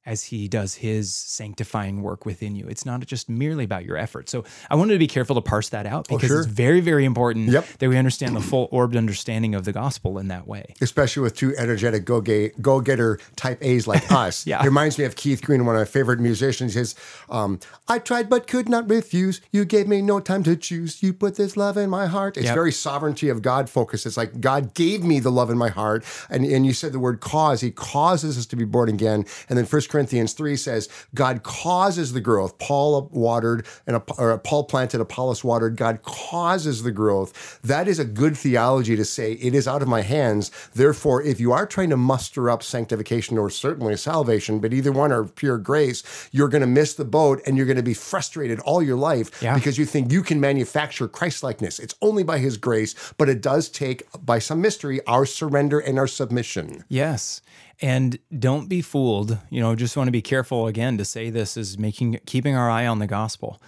as 0.06 0.22
he 0.24 0.48
does 0.48 0.74
his 0.76 1.12
sanctifying 1.12 2.00
work 2.02 2.24
within 2.24 2.56
you. 2.56 2.66
It's 2.68 2.86
not 2.86 3.04
just 3.06 3.28
merely 3.28 3.64
about 3.64 3.84
your 3.84 3.96
effort. 3.96 4.28
So 4.30 4.44
I 4.70 4.76
wanted 4.76 4.94
to 4.94 4.98
be 4.98 5.06
careful 5.06 5.34
to 5.34 5.42
parse 5.42 5.68
that 5.70 5.84
out 5.86 6.08
because 6.08 6.28
sure. 6.28 6.38
it's 6.38 6.46
very, 6.48 6.80
very 6.80 7.04
important 7.04 7.48
Yep. 7.50 7.66
that 7.80 7.88
we 7.88 7.96
understand 7.98 8.34
the 8.36 8.40
full 8.40 8.68
orbed 8.70 8.96
understanding 8.96 9.54
of 9.54 9.64
the 9.64 9.72
gospel 9.72 10.18
in 10.18 10.28
that 10.28 10.46
way. 10.46 10.74
especially 10.80 11.22
with 11.22 11.34
two 11.34 11.54
energetic 11.56 12.04
go 12.04 12.80
getter 12.80 13.18
type 13.36 13.58
A's 13.62 13.86
like 13.86 14.10
us. 14.24 14.46
Yeah. 14.46 14.62
It 14.62 14.64
reminds 14.66 14.96
me 14.98 15.04
of 15.04 15.16
Keith 15.16 15.42
Green, 15.42 15.64
one 15.66 15.74
of 15.74 15.80
my 15.80 15.84
favorite 15.84 16.20
musicians. 16.20 16.74
He 16.74 16.78
says, 16.78 16.94
um, 17.28 17.58
"I 17.88 17.98
tried 17.98 18.30
but 18.30 18.46
could 18.46 18.68
not 18.68 18.88
refuse. 18.88 19.40
You 19.52 19.64
gave 19.64 19.88
me 19.88 20.02
no 20.02 20.20
time 20.20 20.42
to 20.44 20.56
choose. 20.56 21.02
You 21.02 21.12
put 21.12 21.34
this 21.36 21.56
love 21.56 21.76
in 21.76 21.90
my 21.90 22.06
heart." 22.06 22.36
It's 22.36 22.46
Yep. 22.46 22.54
very 22.54 22.72
sovereignty 22.72 23.28
of 23.28 23.42
God 23.42 23.68
focused. 23.68 24.06
It's 24.06 24.16
like 24.16 24.40
God 24.40 24.74
gave 24.74 25.02
me 25.02 25.20
the 25.20 25.30
love 25.32 25.50
in 25.50 25.58
my 25.58 25.68
heart, 25.68 26.04
and 26.30 26.44
and 26.44 26.64
you 26.64 26.72
said 26.72 26.92
the 26.92 26.98
word 27.00 27.20
cause. 27.20 27.60
He 27.60 27.70
causes 27.70 28.38
us 28.38 28.46
to 28.46 28.56
be 28.56 28.64
born 28.64 28.88
again, 28.88 29.24
and 29.48 29.58
then 29.58 29.66
1 29.66 29.88
Corinthians 29.96 30.34
three 30.34 30.56
says 30.56 30.90
God 31.14 31.42
causes 31.42 32.12
the 32.12 32.20
growth. 32.20 32.58
Paul 32.58 33.08
watered 33.12 33.66
and 33.86 34.02
or 34.18 34.36
Paul 34.38 34.64
planted, 34.64 35.00
Apollos 35.00 35.42
watered. 35.42 35.76
God 35.76 36.02
causes 36.02 36.82
the 36.82 36.92
growth. 36.92 37.58
That 37.62 37.88
is 37.88 37.98
a 37.98 38.04
good 38.04 38.36
theology 38.36 38.94
to 38.94 39.06
say 39.06 39.32
it 39.32 39.54
is 39.54 39.66
out 39.66 39.80
of 39.80 39.88
my 39.88 40.02
hands. 40.02 40.50
Therefore, 40.74 41.22
if 41.22 41.40
you 41.40 41.52
are 41.52 41.64
trying 41.66 41.88
to 41.90 41.96
muster 41.96 42.50
up 42.50 42.62
sanctification 42.62 43.38
or 43.38 43.48
certainly 43.48 43.96
salvation, 43.96 44.58
but 44.58 44.74
either 44.74 44.92
one 44.92 45.12
are 45.12 45.24
pure 45.24 45.56
grace, 45.56 46.02
you're 46.30 46.48
going 46.48 46.60
to 46.60 46.66
miss 46.66 46.92
the 46.92 47.04
boat 47.06 47.40
and 47.46 47.56
you're 47.56 47.64
going 47.64 47.76
to 47.78 47.82
be 47.82 47.94
frustrated 47.94 48.60
all 48.60 48.82
your 48.82 48.96
life 48.98 49.42
Yeah. 49.42 49.54
because 49.54 49.78
you 49.78 49.86
think 49.86 50.12
you 50.12 50.22
can 50.22 50.38
manufacture 50.40 51.08
Christ-likeness. 51.08 51.78
It's 51.78 51.94
only 52.02 52.22
by 52.22 52.36
His 52.36 52.58
grace, 52.58 52.94
but 53.16 53.30
it 53.30 53.40
does 53.40 53.70
take 53.70 54.02
by 54.24 54.40
some 54.40 54.60
mystery 54.60 55.00
our 55.06 55.24
surrender 55.24 55.78
and 55.78 55.98
our 55.98 56.06
submission. 56.06 56.84
Yes. 56.88 57.40
And 57.82 58.18
don't 58.38 58.68
be 58.68 58.80
fooled. 58.82 59.38
You 59.50 59.60
know, 59.60 59.74
just 59.74 59.96
want 59.96 60.08
to 60.08 60.12
be 60.12 60.22
careful 60.22 60.66
again 60.66 60.96
to 60.98 61.04
say 61.04 61.28
this 61.30 61.56
is 61.56 61.78
making 61.78 62.18
keeping 62.26 62.56
our 62.56 62.70
eye 62.70 62.86
on 62.86 62.98
the 63.00 63.06
gospel. 63.06 63.60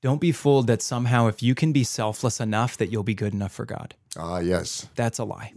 Don't 0.00 0.20
be 0.20 0.32
fooled 0.32 0.66
that 0.68 0.80
somehow 0.80 1.26
if 1.26 1.42
you 1.42 1.54
can 1.54 1.72
be 1.72 1.84
selfless 1.84 2.40
enough 2.40 2.78
that 2.78 2.90
you'll 2.90 3.02
be 3.02 3.14
good 3.14 3.34
enough 3.34 3.52
for 3.52 3.66
God. 3.66 3.94
Ah, 4.16 4.38
yes. 4.38 4.88
That's 4.94 5.18
a 5.18 5.24
lie. 5.24 5.52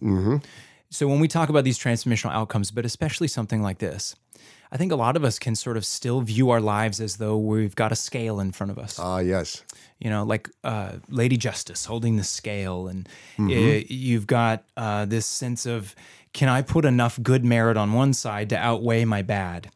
So 0.89 1.07
when 1.07 1.19
we 1.21 1.27
talk 1.29 1.47
about 1.49 1.63
these 1.63 1.79
transformational 1.79 2.33
outcomes, 2.33 2.69
but 2.69 2.85
especially 2.85 3.27
something 3.29 3.61
like 3.63 3.79
this, 3.79 4.15
I 4.71 4.77
think 4.77 4.91
a 4.91 4.95
lot 4.97 5.15
of 5.15 5.23
us 5.23 5.39
can 5.39 5.55
sort 5.55 5.77
of 5.77 5.85
still 5.85 6.21
view 6.21 6.49
our 6.49 6.59
lives 6.59 6.99
as 6.99 7.17
though 7.17 7.37
we've 7.37 7.73
got 7.75 7.91
a 7.91 7.95
scale 7.95 8.39
in 8.39 8.51
front 8.51 8.69
of 8.71 8.77
us 8.77 8.99
Ah, 8.99 9.19
yes. 9.19 9.63
you 9.99 10.09
know, 10.09 10.23
like 10.23 10.49
uh, 10.63 10.93
Lady 11.09 11.37
Justice 11.37 11.85
holding 11.85 12.17
the 12.17 12.23
scale, 12.23 12.87
and 12.87 13.07
Mm-hmm. 13.37 13.49
uh, 13.49 13.85
you've 13.87 14.27
got 14.27 14.65
uh, 14.75 15.05
this 15.05 15.25
sense 15.25 15.65
of 15.65 15.95
can 16.33 16.49
I 16.49 16.61
put 16.61 16.83
enough 16.83 17.21
good 17.21 17.45
merit 17.45 17.77
on 17.77 17.93
one 17.93 18.13
side 18.13 18.49
to 18.49 18.57
outweigh 18.57 19.05
my 19.05 19.21
bad? 19.21 19.69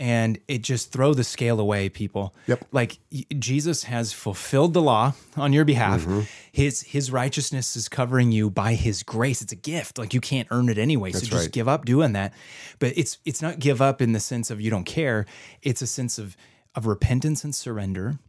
And 0.00 0.38
it 0.46 0.62
just 0.62 0.92
throw 0.92 1.12
the 1.12 1.24
scale 1.24 1.58
away, 1.58 1.88
people. 1.88 2.32
Yep. 2.46 2.66
Like 2.70 3.00
Jesus 3.36 3.82
has 3.82 4.12
fulfilled 4.12 4.72
the 4.72 4.80
law 4.80 5.14
on 5.36 5.52
your 5.52 5.64
behalf. 5.64 6.02
Mm-hmm. 6.02 6.20
His 6.52 6.82
his 6.82 7.10
righteousness 7.10 7.74
is 7.74 7.88
covering 7.88 8.30
you 8.30 8.48
by 8.48 8.74
His 8.74 9.02
grace. 9.02 9.42
It's 9.42 9.52
a 9.52 9.56
gift. 9.56 9.98
Like 9.98 10.14
you 10.14 10.20
can't 10.20 10.46
earn 10.52 10.68
it 10.68 10.78
anyway. 10.78 11.10
so 11.10 11.18
just 11.18 11.32
right. 11.32 11.50
give 11.50 11.66
up 11.66 11.84
doing 11.84 12.12
that. 12.12 12.32
But 12.78 12.92
it's 12.96 13.18
it's 13.24 13.42
not 13.42 13.58
give 13.58 13.82
up 13.82 14.00
in 14.00 14.12
the 14.12 14.20
sense 14.20 14.52
of 14.52 14.60
you 14.60 14.70
don't 14.70 14.84
care. 14.84 15.26
It's 15.62 15.82
a 15.82 15.86
sense 15.88 16.16
of 16.16 16.36
of 16.76 16.86
repentance 16.86 17.42
and 17.42 17.52
surrender 17.52 18.20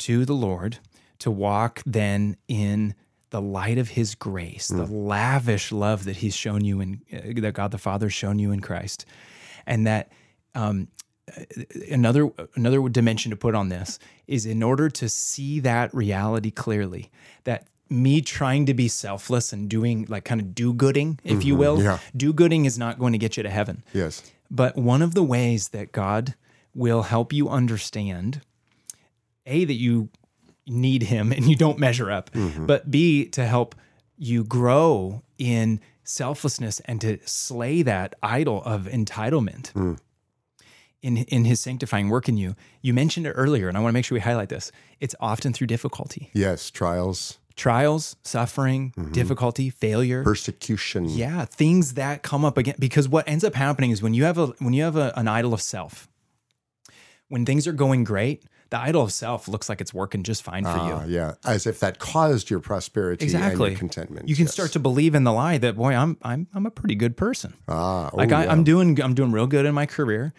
to 0.00 0.26
the 0.26 0.34
Lord 0.34 0.80
to 1.20 1.30
walk 1.30 1.82
then 1.86 2.36
in 2.46 2.94
the 3.30 3.40
light 3.40 3.78
of 3.78 3.90
his 3.90 4.14
grace, 4.14 4.68
the 4.68 4.86
lavish 4.86 5.72
love 5.72 6.04
that 6.04 6.16
he's 6.16 6.34
shown 6.34 6.64
you 6.64 6.80
in 6.80 7.00
uh, 7.12 7.40
that 7.40 7.54
God 7.54 7.70
the 7.70 7.78
Father 7.78 8.06
has 8.06 8.14
shown 8.14 8.38
you 8.38 8.52
in 8.52 8.60
Christ. 8.60 9.04
And 9.66 9.86
that 9.86 10.12
um, 10.54 10.88
another 11.90 12.30
another 12.54 12.88
dimension 12.88 13.30
to 13.30 13.36
put 13.36 13.54
on 13.54 13.68
this 13.68 13.98
is 14.26 14.46
in 14.46 14.62
order 14.62 14.88
to 14.90 15.08
see 15.08 15.60
that 15.60 15.92
reality 15.94 16.50
clearly 16.50 17.10
that 17.44 17.66
me 17.88 18.20
trying 18.20 18.66
to 18.66 18.74
be 18.74 18.88
selfless 18.88 19.52
and 19.52 19.68
doing 19.68 20.06
like 20.08 20.24
kind 20.24 20.40
of 20.40 20.54
do 20.54 20.72
gooding, 20.72 21.20
if 21.24 21.44
you 21.44 21.54
will. 21.54 21.80
yeah. 21.82 21.98
Do 22.16 22.32
gooding 22.32 22.64
is 22.64 22.78
not 22.78 22.98
going 22.98 23.12
to 23.12 23.18
get 23.18 23.36
you 23.36 23.42
to 23.42 23.50
heaven. 23.50 23.84
Yes. 23.92 24.22
But 24.50 24.76
one 24.76 25.02
of 25.02 25.14
the 25.14 25.22
ways 25.22 25.68
that 25.68 25.92
God 25.92 26.34
will 26.74 27.02
help 27.02 27.32
you 27.32 27.48
understand 27.48 28.40
A, 29.46 29.64
that 29.64 29.74
you 29.74 30.08
need 30.66 31.04
Him 31.04 31.32
and 31.32 31.44
you 31.44 31.56
don't 31.56 31.78
measure 31.78 32.10
up, 32.10 32.30
mm-hmm. 32.32 32.66
but 32.66 32.90
B, 32.90 33.26
to 33.30 33.46
help 33.46 33.74
you 34.18 34.44
grow 34.44 35.22
in 35.38 35.80
selflessness 36.04 36.80
and 36.80 37.00
to 37.00 37.18
slay 37.24 37.82
that 37.82 38.14
idol 38.22 38.62
of 38.64 38.82
entitlement. 38.82 39.72
Mm. 39.72 39.98
In, 41.02 41.18
in 41.18 41.44
his 41.44 41.60
sanctifying 41.60 42.08
work 42.08 42.28
in 42.28 42.36
you, 42.36 42.56
you 42.80 42.92
mentioned 42.92 43.26
it 43.26 43.32
earlier, 43.32 43.68
and 43.68 43.76
I 43.76 43.80
want 43.80 43.90
to 43.90 43.94
make 43.94 44.04
sure 44.04 44.16
we 44.16 44.20
highlight 44.20 44.48
this. 44.48 44.72
It's 44.98 45.14
often 45.20 45.52
through 45.52 45.68
difficulty, 45.68 46.30
Yes. 46.32 46.68
Trials, 46.70 47.38
trials, 47.54 48.16
suffering, 48.22 48.92
mm-hmm. 48.96 49.12
difficulty, 49.12 49.70
failure. 49.70 50.24
persecution. 50.24 51.08
Yeah, 51.08 51.44
things 51.44 51.94
that 51.94 52.22
come 52.22 52.44
up 52.44 52.58
again 52.58 52.76
because 52.78 53.08
what 53.08 53.28
ends 53.28 53.44
up 53.44 53.54
happening 53.54 53.90
is 53.90 54.02
when 54.02 54.14
you 54.14 54.24
have 54.24 54.38
a 54.38 54.46
when 54.58 54.72
you 54.72 54.82
have 54.82 54.96
a, 54.96 55.12
an 55.16 55.28
idol 55.28 55.54
of 55.54 55.62
self, 55.62 56.08
when 57.28 57.44
things 57.44 57.68
are 57.68 57.72
going 57.72 58.02
great, 58.02 58.44
the 58.70 58.78
idol 58.78 59.02
of 59.02 59.12
self 59.12 59.48
looks 59.48 59.68
like 59.68 59.80
it's 59.80 59.94
working 59.94 60.22
just 60.22 60.42
fine 60.42 60.64
for 60.64 60.70
Ah, 60.70 61.04
you. 61.04 61.12
yeah. 61.14 61.34
As 61.44 61.66
if 61.66 61.80
that 61.80 61.98
caused 61.98 62.50
your 62.50 62.60
prosperity 62.60 63.24
and 63.26 63.34
Exactly. 63.34 63.70
your 63.70 63.78
contentment. 63.78 64.28
You 64.28 64.34
can 64.36 64.46
Yes. 64.46 64.52
start 64.52 64.72
to 64.72 64.78
believe 64.80 65.14
in 65.14 65.24
the 65.24 65.32
lie 65.32 65.58
that 65.58 65.76
boy, 65.76 65.94
I'm 65.94 66.16
I'm 66.22 66.46
I'm 66.54 66.66
a 66.66 66.70
pretty 66.70 66.94
good 66.96 67.16
person. 67.16 67.54
Ah, 67.68 68.10
oh, 68.12 68.16
Like 68.16 68.32
I, 68.32 68.44
yeah. 68.44 68.52
I'm 68.52 68.64
doing 68.64 69.00
I'm 69.00 69.14
doing 69.14 69.32
real 69.32 69.46
good 69.46 69.66
in 69.66 69.74
my 69.74 69.86
career. 69.86 70.32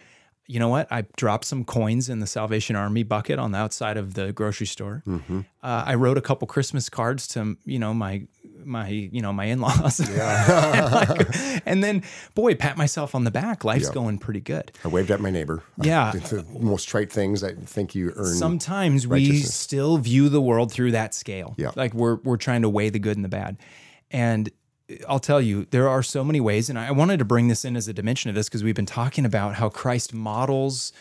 You 0.50 0.58
know 0.58 0.68
what? 0.68 0.90
I 0.90 1.04
dropped 1.18 1.44
some 1.44 1.62
coins 1.64 2.08
in 2.08 2.20
the 2.20 2.26
Salvation 2.26 2.74
Army 2.74 3.02
bucket 3.02 3.38
on 3.38 3.52
the 3.52 3.58
outside 3.58 3.98
of 3.98 4.14
the 4.14 4.32
grocery 4.32 4.66
store. 4.66 5.02
Mm-hmm. 5.06 5.40
Uh, 5.62 5.82
I 5.86 5.94
wrote 5.94 6.16
a 6.16 6.22
couple 6.22 6.48
Christmas 6.48 6.88
cards 6.88 7.26
to 7.28 7.56
you 7.66 7.78
know 7.78 7.92
my 7.92 8.26
my 8.68 8.88
you 8.88 9.20
know 9.22 9.32
my 9.32 9.46
in-laws. 9.46 10.00
and, 10.08 10.92
like- 10.92 11.62
and 11.66 11.82
then 11.82 12.02
boy, 12.34 12.54
pat 12.54 12.76
myself 12.76 13.14
on 13.14 13.24
the 13.24 13.30
back. 13.30 13.64
Life's 13.64 13.90
going 13.90 14.18
pretty 14.18 14.40
good. 14.40 14.70
I 14.84 14.88
waved 14.88 15.10
at 15.10 15.20
my 15.20 15.30
neighbor. 15.30 15.62
Yeah. 15.82 16.12
It's 16.14 16.30
the 16.30 16.44
most 16.60 16.88
trite 16.88 17.10
things 17.10 17.42
I 17.42 17.54
think 17.54 17.94
you 17.94 18.12
earn. 18.16 18.34
Sometimes 18.34 19.06
we 19.06 19.40
still 19.40 19.98
view 19.98 20.28
the 20.28 20.40
world 20.40 20.70
through 20.72 20.92
that 20.92 21.14
scale. 21.14 21.54
Yeah. 21.56 21.70
Like 21.74 21.94
we're 21.94 22.16
we're 22.16 22.36
trying 22.36 22.62
to 22.62 22.68
weigh 22.68 22.90
the 22.90 22.98
good 22.98 23.16
and 23.16 23.24
the 23.24 23.28
bad. 23.30 23.56
And 24.10 24.50
I'll 25.06 25.18
tell 25.18 25.40
you, 25.40 25.66
there 25.70 25.88
are 25.88 26.02
so 26.02 26.24
many 26.24 26.40
ways, 26.40 26.70
and 26.70 26.78
I 26.78 26.90
wanted 26.92 27.18
to 27.18 27.24
bring 27.26 27.48
this 27.48 27.62
in 27.64 27.76
as 27.76 27.88
a 27.88 27.92
dimension 27.92 28.30
of 28.30 28.34
this 28.34 28.48
because 28.48 28.64
we've 28.64 28.74
been 28.74 28.86
talking 28.86 29.26
about 29.26 29.56
how 29.56 29.68
Christ 29.68 30.14
models 30.14 30.92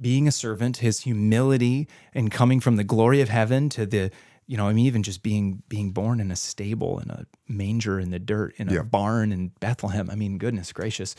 being 0.00 0.26
a 0.26 0.32
servant, 0.32 0.78
his 0.78 1.00
humility, 1.00 1.88
and 2.14 2.30
coming 2.30 2.60
from 2.60 2.76
the 2.76 2.84
glory 2.84 3.20
of 3.20 3.28
heaven 3.28 3.68
to 3.70 3.84
the, 3.84 4.10
you 4.48 4.56
know, 4.56 4.66
I 4.66 4.72
mean, 4.72 4.86
even 4.86 5.02
just 5.04 5.22
being 5.22 5.62
being 5.68 5.92
born 5.92 6.18
in 6.20 6.30
a 6.32 6.36
stable, 6.36 6.98
in 6.98 7.10
a 7.10 7.26
manger 7.46 8.00
in 8.00 8.10
the 8.10 8.18
dirt, 8.18 8.54
in 8.56 8.68
a 8.68 8.74
Yeah. 8.74 8.82
barn 8.82 9.30
in 9.30 9.52
Bethlehem. 9.60 10.08
I 10.10 10.14
mean, 10.16 10.38
goodness 10.38 10.72
gracious. 10.72 11.14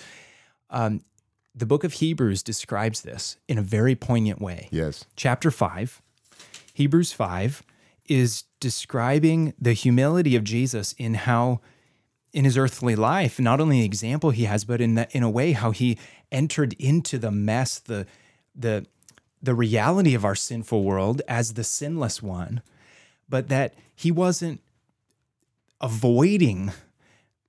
Um, 0.70 1.02
the 1.56 1.66
book 1.66 1.84
of 1.84 1.94
Hebrews 1.94 2.44
describes 2.44 3.02
this 3.02 3.38
in 3.48 3.58
a 3.58 3.62
very 3.62 3.96
poignant 3.96 4.42
way 4.42 4.68
yes. 4.72 5.06
chapter 5.16 5.52
5, 5.52 6.02
Hebrews 6.74 7.12
5, 7.12 7.64
is 8.08 8.44
describing 8.60 9.54
the 9.60 9.74
humility 9.74 10.36
of 10.36 10.44
Jesus 10.44 10.94
in 10.98 11.14
how, 11.16 11.60
in 12.34 12.46
his 12.46 12.58
earthly 12.58 12.96
life, 12.96 13.40
not 13.40 13.60
only 13.60 13.80
the 13.80 13.86
example 13.86 14.32
he 14.32 14.46
has, 14.46 14.64
but 14.66 14.82
in 14.82 14.96
that, 14.96 15.14
in 15.14 15.22
a 15.24 15.30
way, 15.30 15.52
how 15.52 15.72
he 15.72 15.98
entered 16.32 16.74
into 16.80 17.18
the 17.20 17.32
mess, 17.32 17.80
the 17.80 18.06
the 18.56 18.86
the 19.42 19.54
reality 19.56 20.14
of 20.16 20.26
our 20.26 20.36
sinful 20.36 20.84
world 20.84 21.22
as 21.28 21.54
the 21.54 21.64
sinless 21.64 22.22
one, 22.22 22.62
but 23.30 23.50
that 23.50 23.76
he 23.96 24.12
wasn't 24.12 24.62
avoiding 25.82 26.72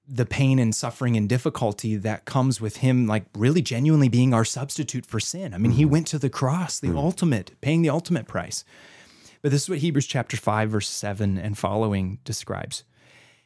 the 0.06 0.26
pain 0.26 0.58
and 0.58 0.74
suffering 0.74 1.16
and 1.16 1.28
difficulty 1.28 1.96
that 1.96 2.24
comes 2.24 2.60
with 2.60 2.78
him 2.78 3.06
like 3.06 3.24
really 3.36 3.62
genuinely 3.62 4.08
being 4.08 4.34
our 4.34 4.44
substitute 4.44 5.06
for 5.06 5.20
sin. 5.20 5.54
I 5.54 5.58
mean, 5.58 5.72
he 5.72 5.84
mm-hmm. 5.84 5.92
went 5.92 6.06
to 6.08 6.18
the 6.18 6.28
cross, 6.28 6.80
the 6.80 6.88
mm. 6.88 6.96
ultimate, 6.96 7.52
paying 7.60 7.82
the 7.82 7.90
ultimate 7.90 8.26
price. 8.26 8.64
But 9.40 9.52
this 9.52 9.62
is 9.62 9.68
what 9.68 9.78
Hebrews 9.78 10.06
chapter 10.06 10.36
5 10.36 10.70
verse 10.70 10.88
7 10.88 11.38
and 11.38 11.56
following 11.56 12.18
describes. 12.24 12.82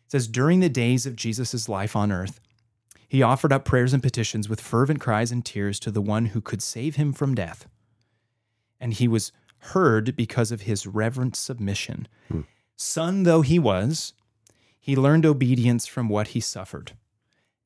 It 0.06 0.12
says 0.12 0.26
during 0.26 0.60
the 0.60 0.70
days 0.70 1.04
of 1.04 1.16
Jesus' 1.16 1.68
life 1.68 1.94
on 1.94 2.10
earth, 2.10 2.40
he 3.08 3.22
offered 3.22 3.52
up 3.52 3.64
prayers 3.64 3.92
and 3.92 4.02
petitions 4.02 4.48
with 4.48 4.60
fervent 4.60 5.00
cries 5.00 5.30
and 5.30 5.44
tears 5.44 5.78
to 5.80 5.90
the 5.90 6.00
one 6.00 6.26
who 6.26 6.40
could 6.40 6.62
save 6.62 6.96
him 6.96 7.12
from 7.12 7.34
death. 7.34 7.68
And 8.80 8.94
he 8.94 9.06
was 9.06 9.32
heard 9.72 10.16
because 10.16 10.52
of 10.52 10.62
his 10.62 10.86
reverent 10.86 11.36
submission. 11.36 12.08
Hmm. 12.28 12.40
Son 12.76 13.22
though 13.22 13.42
he 13.42 13.58
was, 13.58 14.12
he 14.78 14.96
learned 14.96 15.24
obedience 15.24 15.86
from 15.86 16.08
what 16.08 16.28
he 16.28 16.40
suffered. 16.40 16.92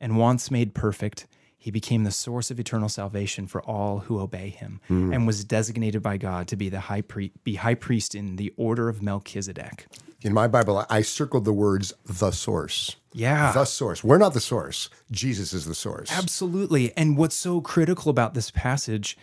And 0.01 0.17
once 0.17 0.51
made 0.51 0.75
perfect, 0.75 1.27
he 1.57 1.73
became 1.73 2.05
the 2.05 2.13
source 2.13 2.51
of 2.53 2.61
eternal 2.61 2.89
salvation 2.89 3.49
for 3.49 3.61
all 3.63 4.01
who 4.01 4.21
obey 4.21 4.51
him 4.51 4.81
hmm. 4.87 5.13
and 5.13 5.27
was 5.27 5.45
designated 5.45 6.03
by 6.03 6.17
God 6.17 6.47
to 6.49 6.57
be 6.57 6.69
the 6.69 6.81
high, 6.81 7.01
pri- 7.01 7.33
be 7.43 7.57
high 7.57 7.75
priest 7.75 8.15
in 8.15 8.37
the 8.37 8.55
order 8.57 8.89
of 8.89 9.03
Melchizedek. 9.03 9.87
In 10.23 10.33
my 10.33 10.47
Bible, 10.47 10.85
I 10.89 11.03
circled 11.03 11.45
the 11.45 11.53
words 11.53 11.93
the 12.05 12.31
source. 12.31 12.97
Yeah. 13.13 13.53
The 13.53 13.65
source. 13.65 14.05
We're 14.05 14.19
not 14.19 14.35
the 14.35 14.41
source. 14.41 14.89
Jesus 15.11 15.53
is 15.53 15.65
the 15.65 15.75
source. 15.75 16.11
Absolutely. 16.13 16.97
And 16.97 17.17
what's 17.17 17.37
so 17.37 17.61
critical 17.61 18.11
about 18.11 18.35
this 18.35 18.51
passage 18.53 19.19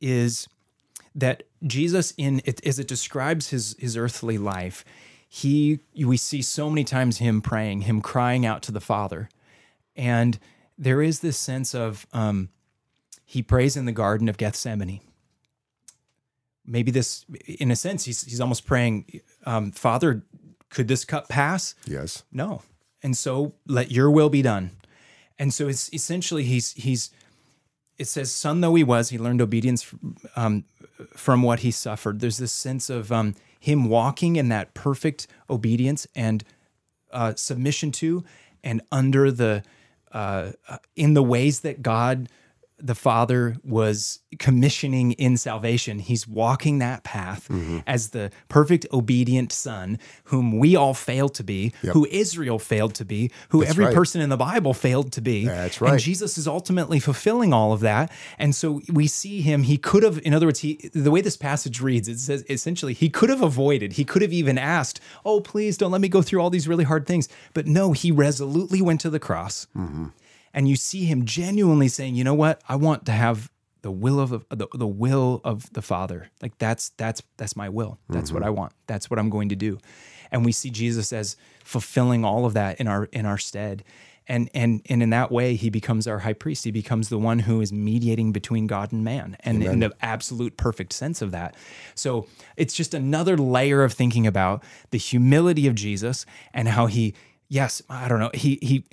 is 0.00 0.48
that 1.14 1.42
Jesus 1.66 2.12
in 2.16 2.40
it 2.44 2.64
as 2.66 2.78
it 2.78 2.88
describes 2.88 3.48
his 3.48 3.76
his 3.78 3.96
earthly 3.96 4.38
life, 4.38 4.84
he 5.28 5.80
we 5.94 6.16
see 6.16 6.42
so 6.42 6.70
many 6.70 6.84
times 6.84 7.18
him 7.18 7.40
praying, 7.42 7.82
him 7.82 8.00
crying 8.00 8.46
out 8.46 8.62
to 8.62 8.72
the 8.72 8.80
Father. 8.80 9.28
And 9.96 10.38
there 10.76 11.02
is 11.02 11.20
this 11.20 11.36
sense 11.36 11.74
of 11.74 12.06
um, 12.12 12.50
he 13.24 13.42
prays 13.42 13.76
in 13.76 13.84
the 13.84 13.92
Garden 13.92 14.28
of 14.28 14.36
Gethsemane. 14.36 15.00
Maybe 16.64 16.90
this, 16.90 17.24
in 17.46 17.70
a 17.70 17.76
sense, 17.76 18.04
he's 18.04 18.22
he's 18.22 18.40
almost 18.40 18.66
praying, 18.66 19.22
um, 19.44 19.72
Father, 19.72 20.22
could 20.70 20.88
this 20.88 21.04
cup 21.04 21.28
pass? 21.28 21.74
Yes. 21.86 22.24
No. 22.30 22.62
And 23.02 23.16
so 23.16 23.54
let 23.66 23.90
your 23.90 24.10
will 24.10 24.28
be 24.28 24.42
done. 24.42 24.72
And 25.38 25.52
so 25.54 25.68
it's 25.68 25.92
essentially 25.92 26.44
he's 26.44 26.72
he's 26.72 27.10
it 27.96 28.06
says 28.06 28.32
son 28.32 28.60
though 28.60 28.74
he 28.74 28.84
was 28.84 29.10
he 29.10 29.18
learned 29.18 29.40
obedience 29.40 29.92
um, 30.36 30.64
from 31.14 31.42
what 31.42 31.60
he 31.60 31.70
suffered. 31.70 32.20
There's 32.20 32.38
this 32.38 32.52
sense 32.52 32.90
of 32.90 33.12
um, 33.12 33.34
him 33.58 33.88
walking 33.88 34.36
in 34.36 34.48
that 34.48 34.74
perfect 34.74 35.26
obedience 35.48 36.06
and 36.14 36.44
uh, 37.12 37.34
submission 37.34 37.92
to 37.92 38.24
and 38.62 38.82
under 38.92 39.30
the 39.30 39.62
uh, 40.12 40.52
uh, 40.68 40.78
in 40.96 41.14
the 41.14 41.22
ways 41.22 41.60
that 41.60 41.82
God 41.82 42.28
the 42.78 42.94
Father 42.94 43.56
was 43.64 44.20
commissioning 44.38 45.12
in 45.12 45.36
salvation. 45.36 45.98
He's 45.98 46.28
walking 46.28 46.78
that 46.78 47.02
path 47.02 47.48
mm-hmm. 47.48 47.78
as 47.86 48.10
the 48.10 48.30
perfect 48.48 48.86
obedient 48.92 49.52
Son, 49.52 49.98
whom 50.24 50.58
we 50.58 50.76
all 50.76 50.94
failed 50.94 51.34
to 51.34 51.44
be, 51.44 51.72
who 51.92 52.06
Israel 52.06 52.58
failed 52.58 52.94
to 52.96 53.04
be, 53.04 53.30
who 53.48 53.64
every 53.64 53.86
right. 53.86 53.94
person 53.94 54.20
in 54.20 54.28
the 54.28 54.36
Bible 54.36 54.74
failed 54.74 55.12
to 55.12 55.20
be. 55.20 55.46
That's 55.46 55.80
And 55.80 55.90
right. 55.90 56.00
Jesus 56.00 56.38
is 56.38 56.46
ultimately 56.46 57.00
fulfilling 57.00 57.52
all 57.52 57.72
of 57.72 57.80
that. 57.80 58.12
And 58.38 58.54
so 58.54 58.80
we 58.92 59.06
see 59.06 59.40
him, 59.40 59.64
he 59.64 59.76
could 59.76 60.02
have, 60.02 60.20
in 60.24 60.32
other 60.32 60.46
words, 60.46 60.60
he 60.60 60.90
the 60.94 61.10
way 61.10 61.20
this 61.20 61.36
passage 61.36 61.80
reads, 61.80 62.08
it 62.08 62.18
says 62.18 62.44
essentially 62.48 62.94
he 62.94 63.08
could 63.08 63.30
have 63.30 63.42
avoided, 63.42 63.94
he 63.94 64.04
could 64.04 64.22
have 64.22 64.32
even 64.32 64.58
asked, 64.58 65.00
Oh, 65.24 65.40
please 65.40 65.76
don't 65.76 65.90
let 65.90 66.00
me 66.00 66.08
go 66.08 66.22
through 66.22 66.40
all 66.40 66.50
these 66.50 66.68
really 66.68 66.84
hard 66.84 67.06
things. 67.06 67.28
But 67.54 67.66
no, 67.66 67.92
he 67.92 68.12
resolutely 68.12 68.80
went 68.80 69.00
to 69.00 69.10
the 69.10 69.18
cross. 69.18 69.66
Mm-hmm. 69.76 70.06
And 70.58 70.68
you 70.68 70.74
see 70.74 71.04
him 71.04 71.24
genuinely 71.24 71.86
saying, 71.86 72.16
you 72.16 72.24
know 72.24 72.34
what? 72.34 72.60
I 72.68 72.74
want 72.74 73.06
to 73.06 73.12
have 73.12 73.48
the 73.82 73.92
will 73.92 74.18
of 74.18 74.30
the, 74.50 74.66
the, 74.74 74.88
will 74.88 75.40
of 75.44 75.72
the 75.72 75.82
Father. 75.82 76.30
Like 76.42 76.58
that's 76.58 76.88
that's 76.96 77.22
that's 77.36 77.54
my 77.54 77.68
will. 77.68 78.00
That's 78.08 78.32
what 78.32 78.40
mm-hmm. 78.40 78.48
I 78.48 78.50
want. 78.50 78.72
That's 78.88 79.08
what 79.08 79.20
I'm 79.20 79.30
going 79.30 79.50
to 79.50 79.54
do. 79.54 79.78
And 80.32 80.44
we 80.44 80.50
see 80.50 80.70
Jesus 80.70 81.12
as 81.12 81.36
fulfilling 81.62 82.24
all 82.24 82.44
of 82.44 82.54
that 82.54 82.80
in 82.80 82.88
our 82.88 83.04
in 83.04 83.24
our 83.24 83.38
stead. 83.38 83.84
And 84.26 84.50
and 84.52 84.82
and 84.88 85.00
in 85.00 85.10
that 85.10 85.30
way, 85.30 85.54
he 85.54 85.70
becomes 85.70 86.08
our 86.08 86.18
high 86.18 86.32
priest. 86.32 86.64
He 86.64 86.72
becomes 86.72 87.08
the 87.08 87.18
one 87.18 87.38
who 87.38 87.60
is 87.60 87.72
mediating 87.72 88.32
between 88.32 88.66
God 88.66 88.90
and 88.90 89.04
man, 89.04 89.36
and 89.44 89.62
in 89.62 89.78
the 89.78 89.94
absolute 90.02 90.56
perfect 90.56 90.92
sense 90.92 91.22
of 91.22 91.30
that. 91.30 91.54
So 91.94 92.26
it's 92.56 92.74
just 92.74 92.94
another 92.94 93.38
layer 93.38 93.84
of 93.84 93.92
thinking 93.92 94.26
about 94.26 94.64
the 94.90 94.98
humility 94.98 95.68
of 95.68 95.76
Jesus 95.76 96.26
and 96.52 96.66
how 96.66 96.86
he, 96.86 97.14
yes, 97.48 97.80
I 97.88 98.08
don't 98.08 98.18
know, 98.18 98.32
he 98.34 98.58
he 98.60 98.84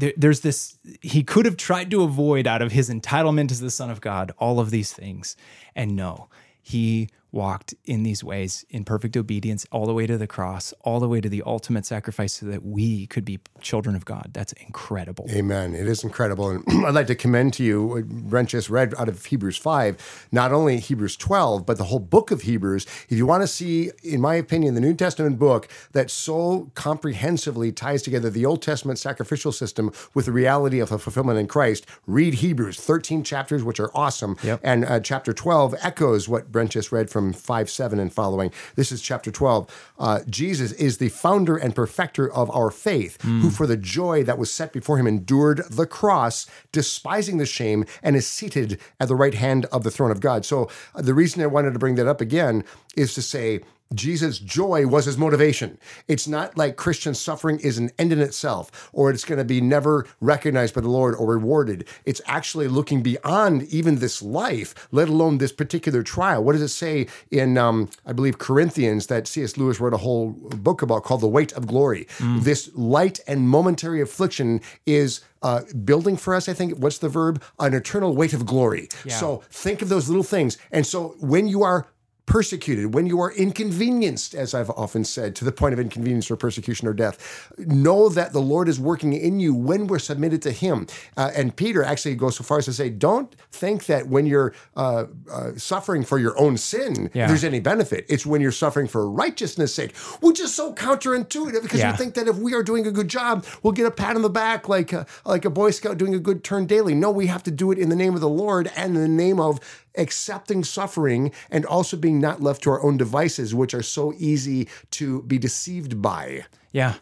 there, 0.00 0.12
there's 0.16 0.40
this 0.40 0.78
he 1.00 1.22
could 1.22 1.46
have 1.46 1.56
tried 1.56 1.90
to 1.90 2.02
avoid 2.02 2.46
out 2.46 2.62
of 2.62 2.72
his 2.72 2.90
entitlement 2.90 3.50
as 3.50 3.60
the 3.60 3.70
son 3.70 3.90
of 3.90 4.00
god 4.00 4.32
all 4.38 4.58
of 4.58 4.70
these 4.70 4.92
things. 4.92 5.36
And 5.74 5.94
no 5.94 6.28
he 6.62 7.08
walked 7.32 7.74
in 7.84 8.02
these 8.02 8.24
ways 8.24 8.64
in 8.70 8.84
perfect 8.84 9.16
obedience 9.16 9.66
all 9.70 9.86
the 9.86 9.94
way 9.94 10.06
to 10.06 10.18
the 10.18 10.26
cross, 10.26 10.72
all 10.82 11.00
the 11.00 11.08
way 11.08 11.20
to 11.20 11.28
the 11.28 11.42
ultimate 11.46 11.86
sacrifice 11.86 12.34
so 12.34 12.46
that 12.46 12.64
we 12.64 13.06
could 13.06 13.24
be 13.24 13.38
children 13.60 13.94
of 13.94 14.04
God. 14.04 14.30
That's 14.32 14.52
incredible. 14.54 15.26
Amen. 15.30 15.74
It 15.74 15.86
is 15.86 16.02
incredible. 16.02 16.50
And 16.50 16.64
I'd 16.86 16.94
like 16.94 17.06
to 17.08 17.14
commend 17.14 17.54
to 17.54 17.64
you 17.64 17.84
what 17.84 18.08
Brent 18.08 18.50
just 18.50 18.70
read 18.70 18.94
out 18.98 19.08
of 19.08 19.24
Hebrews 19.24 19.56
5, 19.56 20.28
not 20.32 20.52
only 20.52 20.78
Hebrews 20.78 21.16
12, 21.16 21.64
but 21.66 21.78
the 21.78 21.84
whole 21.84 21.98
book 21.98 22.30
of 22.30 22.42
Hebrews. 22.42 22.86
If 23.08 23.16
you 23.16 23.26
want 23.26 23.42
to 23.42 23.46
see, 23.46 23.90
in 24.02 24.20
my 24.20 24.34
opinion, 24.34 24.74
the 24.74 24.80
New 24.80 24.94
Testament 24.94 25.38
book 25.38 25.68
that 25.92 26.10
so 26.10 26.70
comprehensively 26.74 27.72
ties 27.72 28.02
together 28.02 28.30
the 28.30 28.46
Old 28.46 28.62
Testament 28.62 28.98
sacrificial 28.98 29.52
system 29.52 29.92
with 30.14 30.26
the 30.26 30.32
reality 30.32 30.80
of 30.80 30.92
a 30.92 30.98
fulfillment 30.98 31.38
in 31.38 31.46
Christ, 31.46 31.86
read 32.06 32.34
Hebrews, 32.34 32.78
13 32.80 33.22
chapters, 33.22 33.62
which 33.62 33.80
are 33.80 33.90
awesome. 33.94 34.36
Yep. 34.42 34.60
And 34.62 34.84
uh, 34.84 35.00
chapter 35.00 35.32
12 35.32 35.74
echoes 35.82 36.28
what 36.28 36.50
Brent 36.50 36.72
just 36.72 36.92
read 36.92 37.10
from 37.10 37.19
5 37.32 37.70
7 37.70 37.98
and 37.98 38.12
following. 38.12 38.50
This 38.76 38.90
is 38.92 39.00
chapter 39.02 39.30
12. 39.30 39.92
Uh, 39.98 40.20
Jesus 40.28 40.72
is 40.72 40.98
the 40.98 41.08
founder 41.08 41.56
and 41.56 41.74
perfecter 41.74 42.32
of 42.32 42.50
our 42.50 42.70
faith, 42.70 43.20
who 43.22 43.50
for 43.50 43.66
the 43.66 43.76
joy 43.76 44.24
that 44.24 44.38
was 44.38 44.50
set 44.50 44.72
before 44.72 44.98
him 44.98 45.06
endured 45.06 45.62
the 45.70 45.86
cross, 45.86 46.46
despising 46.72 47.38
the 47.38 47.46
shame, 47.46 47.84
and 48.02 48.16
is 48.16 48.26
seated 48.26 48.80
at 48.98 49.08
the 49.08 49.16
right 49.16 49.34
hand 49.34 49.66
of 49.66 49.84
the 49.84 49.90
throne 49.90 50.10
of 50.10 50.20
God. 50.20 50.44
So 50.44 50.68
uh, 50.94 51.02
the 51.02 51.14
reason 51.14 51.42
I 51.42 51.46
wanted 51.46 51.72
to 51.72 51.78
bring 51.78 51.96
that 51.96 52.06
up 52.06 52.20
again 52.20 52.64
is 52.96 53.14
to 53.14 53.22
say, 53.22 53.60
Jesus' 53.94 54.38
joy 54.38 54.86
was 54.86 55.06
his 55.06 55.18
motivation. 55.18 55.76
It's 56.06 56.28
not 56.28 56.56
like 56.56 56.76
Christian 56.76 57.12
suffering 57.12 57.58
is 57.58 57.76
an 57.76 57.90
end 57.98 58.12
in 58.12 58.20
itself, 58.20 58.88
or 58.92 59.10
it's 59.10 59.24
going 59.24 59.38
to 59.38 59.44
be 59.44 59.60
never 59.60 60.06
recognized 60.20 60.74
by 60.74 60.80
the 60.80 60.88
Lord 60.88 61.16
or 61.16 61.26
rewarded. 61.26 61.88
It's 62.04 62.20
actually 62.26 62.68
looking 62.68 63.02
beyond 63.02 63.64
even 63.64 63.96
this 63.96 64.22
life, 64.22 64.88
let 64.92 65.08
alone 65.08 65.38
this 65.38 65.50
particular 65.50 66.04
trial. 66.04 66.44
What 66.44 66.52
does 66.52 66.62
it 66.62 66.68
say 66.68 67.08
in, 67.32 67.58
um, 67.58 67.88
I 68.06 68.12
believe, 68.12 68.38
Corinthians 68.38 69.08
that 69.08 69.26
C.S. 69.26 69.56
Lewis 69.56 69.80
wrote 69.80 69.94
a 69.94 69.98
whole 69.98 70.30
book 70.30 70.82
about 70.82 71.02
called 71.02 71.20
The 71.22 71.28
Weight 71.28 71.52
of 71.54 71.66
Glory? 71.66 72.06
This 72.44 72.70
light 72.74 73.18
and 73.26 73.48
momentary 73.48 74.00
affliction 74.00 74.60
is 74.86 75.20
uh, 75.42 75.62
building 75.84 76.16
for 76.16 76.34
us, 76.34 76.48
I 76.48 76.52
think, 76.52 76.78
what's 76.78 76.98
the 76.98 77.08
verb? 77.08 77.42
An 77.58 77.74
eternal 77.74 78.14
weight 78.14 78.34
of 78.34 78.46
glory. 78.46 78.88
So 79.18 79.42
think 79.50 79.82
of 79.82 79.88
those 79.88 80.08
little 80.08 80.22
things. 80.22 80.58
And 80.70 80.86
so 80.86 81.16
when 81.18 81.48
you 81.48 81.62
are 81.62 81.88
persecuted, 82.30 82.94
when 82.94 83.06
you 83.06 83.20
are 83.20 83.32
inconvenienced, 83.32 84.36
as 84.36 84.54
I've 84.54 84.70
often 84.70 85.04
said, 85.04 85.34
to 85.34 85.44
the 85.44 85.50
point 85.50 85.72
of 85.72 85.80
inconvenience 85.80 86.30
or 86.30 86.36
persecution 86.36 86.86
or 86.86 86.92
death, 86.92 87.50
know 87.58 88.08
that 88.08 88.32
the 88.32 88.38
Lord 88.40 88.68
is 88.68 88.78
working 88.78 89.12
in 89.14 89.40
you 89.40 89.52
when 89.52 89.88
we're 89.88 89.98
submitted 89.98 90.40
to 90.42 90.52
Him. 90.52 90.86
Uh, 91.16 91.32
and 91.34 91.56
Peter 91.56 91.82
actually 91.82 92.14
goes 92.14 92.36
so 92.36 92.44
far 92.44 92.58
as 92.58 92.66
to 92.66 92.72
say, 92.72 92.88
don't 92.88 93.34
think 93.50 93.86
that 93.86 94.06
when 94.06 94.26
you're 94.26 94.54
uh, 94.76 95.06
uh, 95.28 95.50
suffering 95.56 96.04
for 96.04 96.20
your 96.20 96.38
own 96.38 96.56
sin, 96.56 97.10
Yeah. 97.14 97.26
there's 97.26 97.42
any 97.42 97.58
benefit. 97.58 98.06
It's 98.08 98.24
when 98.24 98.40
you're 98.40 98.52
suffering 98.52 98.86
for 98.86 99.10
righteousness' 99.10 99.74
sake, 99.74 99.96
which 100.20 100.38
is 100.38 100.54
so 100.54 100.72
counterintuitive 100.72 101.62
because 101.62 101.80
Yeah. 101.80 101.90
we 101.90 101.96
think 101.96 102.14
that 102.14 102.28
if 102.28 102.36
we 102.36 102.54
are 102.54 102.62
doing 102.62 102.86
a 102.86 102.92
good 102.92 103.08
job, 103.08 103.44
we'll 103.64 103.72
get 103.72 103.86
a 103.86 103.90
pat 103.90 104.14
on 104.14 104.22
the 104.22 104.30
back 104.30 104.68
like 104.68 104.92
a, 104.92 105.04
like 105.24 105.44
a 105.44 105.50
Boy 105.50 105.72
Scout 105.72 105.98
doing 105.98 106.14
a 106.14 106.20
good 106.20 106.44
turn 106.44 106.66
daily. 106.66 106.94
No, 106.94 107.10
we 107.10 107.26
have 107.26 107.42
to 107.42 107.50
do 107.50 107.72
it 107.72 107.78
in 107.78 107.88
the 107.88 107.96
name 107.96 108.14
of 108.14 108.20
the 108.20 108.28
Lord 108.28 108.70
and 108.76 108.94
in 108.94 109.02
the 109.02 109.08
name 109.08 109.40
of 109.40 109.58
accepting 109.96 110.64
suffering 110.64 111.32
and 111.50 111.64
also 111.66 111.96
being 111.96 112.20
not 112.20 112.42
left 112.42 112.62
to 112.62 112.70
our 112.70 112.82
own 112.82 112.96
devices, 112.96 113.54
which 113.54 113.74
are 113.74 113.82
so 113.82 114.12
easy 114.18 114.68
to 114.92 115.22
be 115.22 115.38
deceived 115.38 116.00
by. 116.00 116.44
Yeah, 116.72 116.94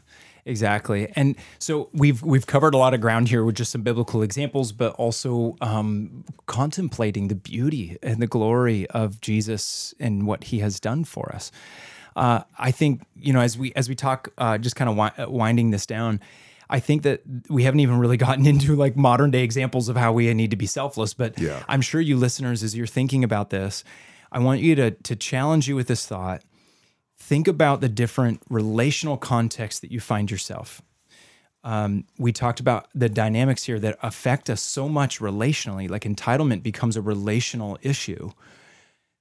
exactly. 0.45 1.13
And 1.15 1.37
so 1.59 1.91
we've 1.93 2.23
we've 2.23 2.47
covered 2.47 2.75
a 2.75 2.79
lot 2.79 2.95
of 2.95 3.01
ground 3.01 3.29
here 3.29 3.45
with 3.45 3.57
just 3.57 3.73
some 3.73 3.83
biblical 3.83 4.23
examples, 4.23 4.73
but 4.73 4.93
also 4.95 5.57
um, 5.61 6.25
contemplating 6.47 7.29
the 7.29 7.35
beauty 7.35 7.99
and 8.03 8.21
the 8.21 8.27
glory 8.27 8.87
of 8.89 9.21
Jesus 9.21 9.95
and 10.01 10.27
what 10.27 10.45
He 10.45 10.61
has 10.61 10.81
done 10.81 11.05
for 11.05 11.33
us. 11.35 11.51
Uh, 12.17 12.43
I 12.59 12.73
think 12.73 13.03
you 13.15 13.33
know 13.33 13.41
as 13.41 13.57
we 13.57 13.73
as 13.77 13.89
we 13.89 13.95
talk, 13.95 14.33
uh, 14.39 14.59
just 14.59 14.75
kind 14.75 14.89
of 14.89 14.97
wi- 14.97 15.29
winding 15.29 15.71
this 15.71 15.87
down. 15.87 16.21
I 16.71 16.81
think 16.81 17.03
that 17.03 17.23
we 17.49 17.63
haven't 17.65 17.81
even 17.81 17.99
really 17.99 18.17
gotten 18.17 18.47
into 18.53 18.77
like 18.77 18.97
modern 18.97 19.31
day 19.31 19.43
examples 19.43 19.89
of 19.89 19.97
how 19.97 20.13
we 20.13 20.33
need 20.35 20.51
to 20.51 20.57
be 20.57 20.67
selfless, 20.67 21.15
but 21.15 21.39
Yeah. 21.39 21.63
I'm 21.69 21.81
sure 21.81 22.01
you 22.01 22.17
listeners, 22.17 22.63
as 22.63 22.77
you're 22.77 22.87
thinking 22.87 23.25
about 23.25 23.51
this, 23.51 23.85
I 24.31 24.39
want 24.41 24.61
you 24.61 24.75
to 24.77 24.91
to 24.91 25.17
challenge 25.17 25.69
you 25.69 25.77
with 25.77 25.89
this 25.89 26.07
thought 26.07 26.43
think 27.21 27.49
about 27.49 27.81
the 27.81 27.89
different 27.89 28.41
relational 28.49 29.17
contexts 29.17 29.81
that 29.81 29.91
you 29.93 30.01
find 30.01 30.31
yourself. 30.31 30.81
Um, 31.65 32.05
we 32.17 32.33
talked 32.33 32.61
about 32.61 32.89
the 32.95 33.09
dynamics 33.09 33.65
here 33.65 33.79
that 33.81 33.99
affect 34.03 34.49
us 34.49 34.63
so 34.63 34.89
much 34.89 35.19
relationally, 35.19 35.91
like 35.91 36.05
entitlement 36.05 36.63
becomes 36.63 36.97
a 36.97 37.03
relational 37.03 37.77
issue. 37.83 38.31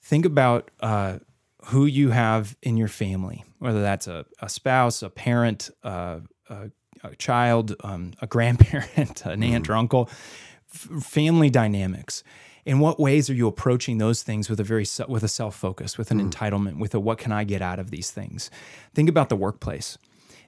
Think 0.04 0.26
about 0.26 0.70
uh, 0.80 1.20
who 1.66 1.86
you 1.86 2.12
have 2.12 2.56
in 2.62 2.78
your 2.78 2.88
family, 2.88 3.44
whether 3.60 3.82
that's 3.82 4.08
a, 4.08 4.26
a 4.40 4.48
spouse, 4.48 5.02
a 5.02 5.10
parent, 5.10 5.70
uh, 5.84 6.20
a, 6.50 6.70
a 7.08 7.16
child, 7.16 7.76
um, 7.82 8.14
a 8.22 8.28
grandparent, 8.28 9.26
an 9.26 9.44
aunt 9.44 9.70
or 9.70 9.76
uncle, 9.76 10.10
f- 10.74 11.04
family 11.04 11.50
dynamics. 11.50 12.24
In 12.66 12.80
what 12.80 13.00
ways 13.00 13.30
are 13.30 13.34
you 13.34 13.48
approaching 13.48 13.98
those 13.98 14.24
things 14.24 14.50
with 14.50 14.60
a 14.60 14.64
very 14.64 14.86
with 15.08 15.24
a 15.24 15.30
self 15.30 15.56
focus, 15.56 15.98
with 15.98 16.12
an 16.12 16.20
entitlement, 16.20 16.80
with 16.80 16.94
a 16.94 17.00
what 17.00 17.18
can 17.18 17.32
I 17.32 17.46
get 17.46 17.62
out 17.62 17.80
of 17.80 17.92
these 17.92 18.12
things? 18.12 18.52
Think 18.94 19.08
about 19.08 19.30
the 19.30 19.38
workplace. 19.38 19.98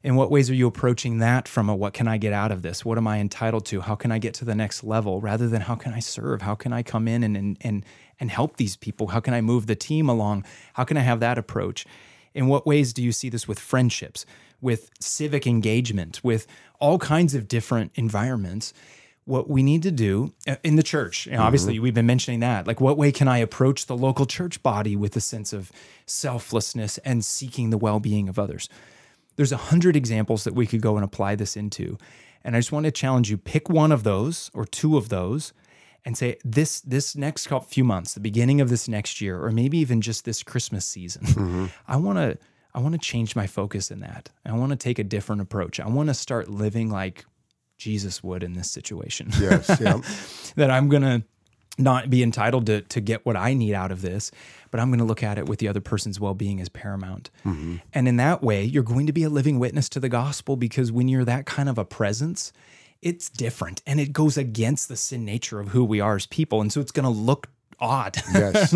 In 0.01 0.15
what 0.15 0.31
ways 0.31 0.49
are 0.49 0.53
you 0.53 0.67
approaching 0.67 1.19
that 1.19 1.47
from 1.47 1.69
a 1.69 1.75
what 1.75 1.93
can 1.93 2.07
I 2.07 2.17
get 2.17 2.31
out 2.31 2.51
of 2.51 2.61
this? 2.61 2.85
What 2.85 2.97
am 2.97 3.07
I 3.07 3.19
entitled 3.19 3.65
to? 3.67 3.81
How 3.81 3.95
can 3.95 4.11
I 4.11 4.19
get 4.19 4.33
to 4.35 4.45
the 4.45 4.55
next 4.55 4.83
level 4.83 5.19
rather 5.19 5.47
than 5.47 5.61
how 5.61 5.75
can 5.75 5.93
I 5.93 5.99
serve? 5.99 6.41
How 6.41 6.55
can 6.55 6.71
I 6.71 6.83
come 6.83 7.07
in 7.07 7.23
and 7.23 7.35
and 7.37 7.57
and, 7.61 7.85
and 8.19 8.31
help 8.31 8.57
these 8.57 8.75
people? 8.75 9.07
How 9.07 9.19
can 9.19 9.33
I 9.33 9.41
move 9.41 9.67
the 9.67 9.75
team 9.75 10.09
along? 10.09 10.45
How 10.73 10.83
can 10.83 10.97
I 10.97 11.01
have 11.01 11.19
that 11.21 11.37
approach? 11.37 11.85
In 12.33 12.47
what 12.47 12.65
ways 12.65 12.93
do 12.93 13.03
you 13.03 13.11
see 13.11 13.29
this 13.29 13.47
with 13.47 13.59
friendships, 13.59 14.25
with 14.61 14.89
civic 14.99 15.47
engagement, 15.47 16.23
with 16.23 16.47
all 16.79 16.99
kinds 16.99 17.35
of 17.35 17.47
different 17.47 17.91
environments? 17.95 18.73
What 19.25 19.49
we 19.49 19.61
need 19.61 19.83
to 19.83 19.91
do 19.91 20.33
uh, 20.47 20.55
in 20.63 20.75
the 20.75 20.83
church, 20.83 21.27
you 21.27 21.33
know, 21.33 21.43
obviously, 21.43 21.77
we've 21.77 21.93
been 21.93 22.07
mentioning 22.07 22.39
that. 22.39 22.65
Like, 22.65 22.81
what 22.81 22.97
way 22.97 23.11
can 23.11 23.27
I 23.27 23.37
approach 23.37 23.85
the 23.85 23.95
local 23.95 24.25
church 24.25 24.63
body 24.63 24.95
with 24.95 25.15
a 25.15 25.21
sense 25.21 25.53
of 25.53 25.71
selflessness 26.07 26.97
and 26.99 27.23
seeking 27.23 27.69
the 27.69 27.77
well 27.77 27.99
being 27.99 28.27
of 28.27 28.39
others? 28.39 28.69
There's 29.35 29.51
a 29.51 29.57
hundred 29.57 29.95
examples 29.95 30.43
that 30.45 30.55
we 30.55 30.65
could 30.65 30.81
go 30.81 30.95
and 30.95 31.05
apply 31.05 31.35
this 31.35 31.55
into. 31.55 31.97
And 32.43 32.55
I 32.55 32.59
just 32.59 32.71
want 32.71 32.85
to 32.85 32.91
challenge 32.91 33.29
you 33.29 33.37
pick 33.37 33.69
one 33.69 33.91
of 33.91 34.03
those 34.03 34.49
or 34.53 34.65
two 34.65 34.97
of 34.97 35.09
those 35.09 35.53
and 36.05 36.17
say 36.17 36.37
this 36.43 36.81
this 36.81 37.15
next 37.15 37.47
couple, 37.47 37.67
few 37.67 37.83
months, 37.83 38.13
the 38.13 38.19
beginning 38.19 38.61
of 38.61 38.69
this 38.69 38.87
next 38.87 39.21
year, 39.21 39.43
or 39.43 39.51
maybe 39.51 39.77
even 39.77 40.01
just 40.01 40.25
this 40.25 40.43
Christmas 40.43 40.85
season, 40.85 41.25
mm-hmm. 41.25 41.65
I 41.87 41.97
want 41.97 42.17
to 42.17 42.37
I 42.73 42.79
want 42.79 42.93
to 42.93 42.99
change 42.99 43.35
my 43.35 43.47
focus 43.47 43.91
in 43.91 43.99
that. 44.01 44.29
I 44.45 44.53
want 44.53 44.71
to 44.71 44.75
take 44.75 44.99
a 44.99 45.03
different 45.03 45.41
approach. 45.41 45.79
I 45.79 45.87
want 45.87 46.09
to 46.09 46.13
start 46.13 46.49
living 46.49 46.89
like 46.89 47.25
Jesus 47.77 48.23
would 48.23 48.43
in 48.43 48.53
this 48.53 48.69
situation. 48.69 49.29
Yes, 49.39 49.77
yeah. 49.81 50.01
that 50.55 50.69
I'm 50.69 50.89
gonna 50.89 51.23
not 51.79 52.09
be 52.09 52.21
entitled 52.21 52.65
to 52.67 52.81
to 52.81 53.01
get 53.01 53.25
what 53.25 53.35
I 53.35 53.53
need 53.53 53.73
out 53.73 53.91
of 53.91 54.01
this, 54.01 54.31
but 54.69 54.79
I'm 54.79 54.89
going 54.89 54.99
to 54.99 55.05
look 55.05 55.23
at 55.23 55.37
it 55.37 55.47
with 55.47 55.59
the 55.59 55.67
other 55.67 55.81
person's 55.81 56.19
well-being 56.19 56.59
as 56.59 56.69
paramount. 56.69 57.29
Mm-hmm. 57.45 57.77
And 57.93 58.07
in 58.07 58.17
that 58.17 58.43
way, 58.43 58.63
you're 58.63 58.83
going 58.83 59.07
to 59.07 59.13
be 59.13 59.23
a 59.23 59.29
living 59.29 59.59
witness 59.59 59.89
to 59.89 59.99
the 59.99 60.09
gospel 60.09 60.57
because 60.57 60.91
when 60.91 61.07
you're 61.07 61.25
that 61.25 61.45
kind 61.45 61.69
of 61.69 61.77
a 61.77 61.85
presence, 61.85 62.51
it's 63.01 63.29
different 63.29 63.81
and 63.85 63.99
it 63.99 64.13
goes 64.13 64.37
against 64.37 64.87
the 64.87 64.97
sin 64.97 65.25
nature 65.25 65.59
of 65.59 65.69
who 65.69 65.83
we 65.83 65.99
are 65.99 66.15
as 66.15 66.25
people. 66.25 66.61
And 66.61 66.71
so 66.71 66.81
it's 66.81 66.91
going 66.91 67.03
to 67.03 67.09
look 67.09 67.49
odd. 67.81 68.17
Yes. 68.33 68.73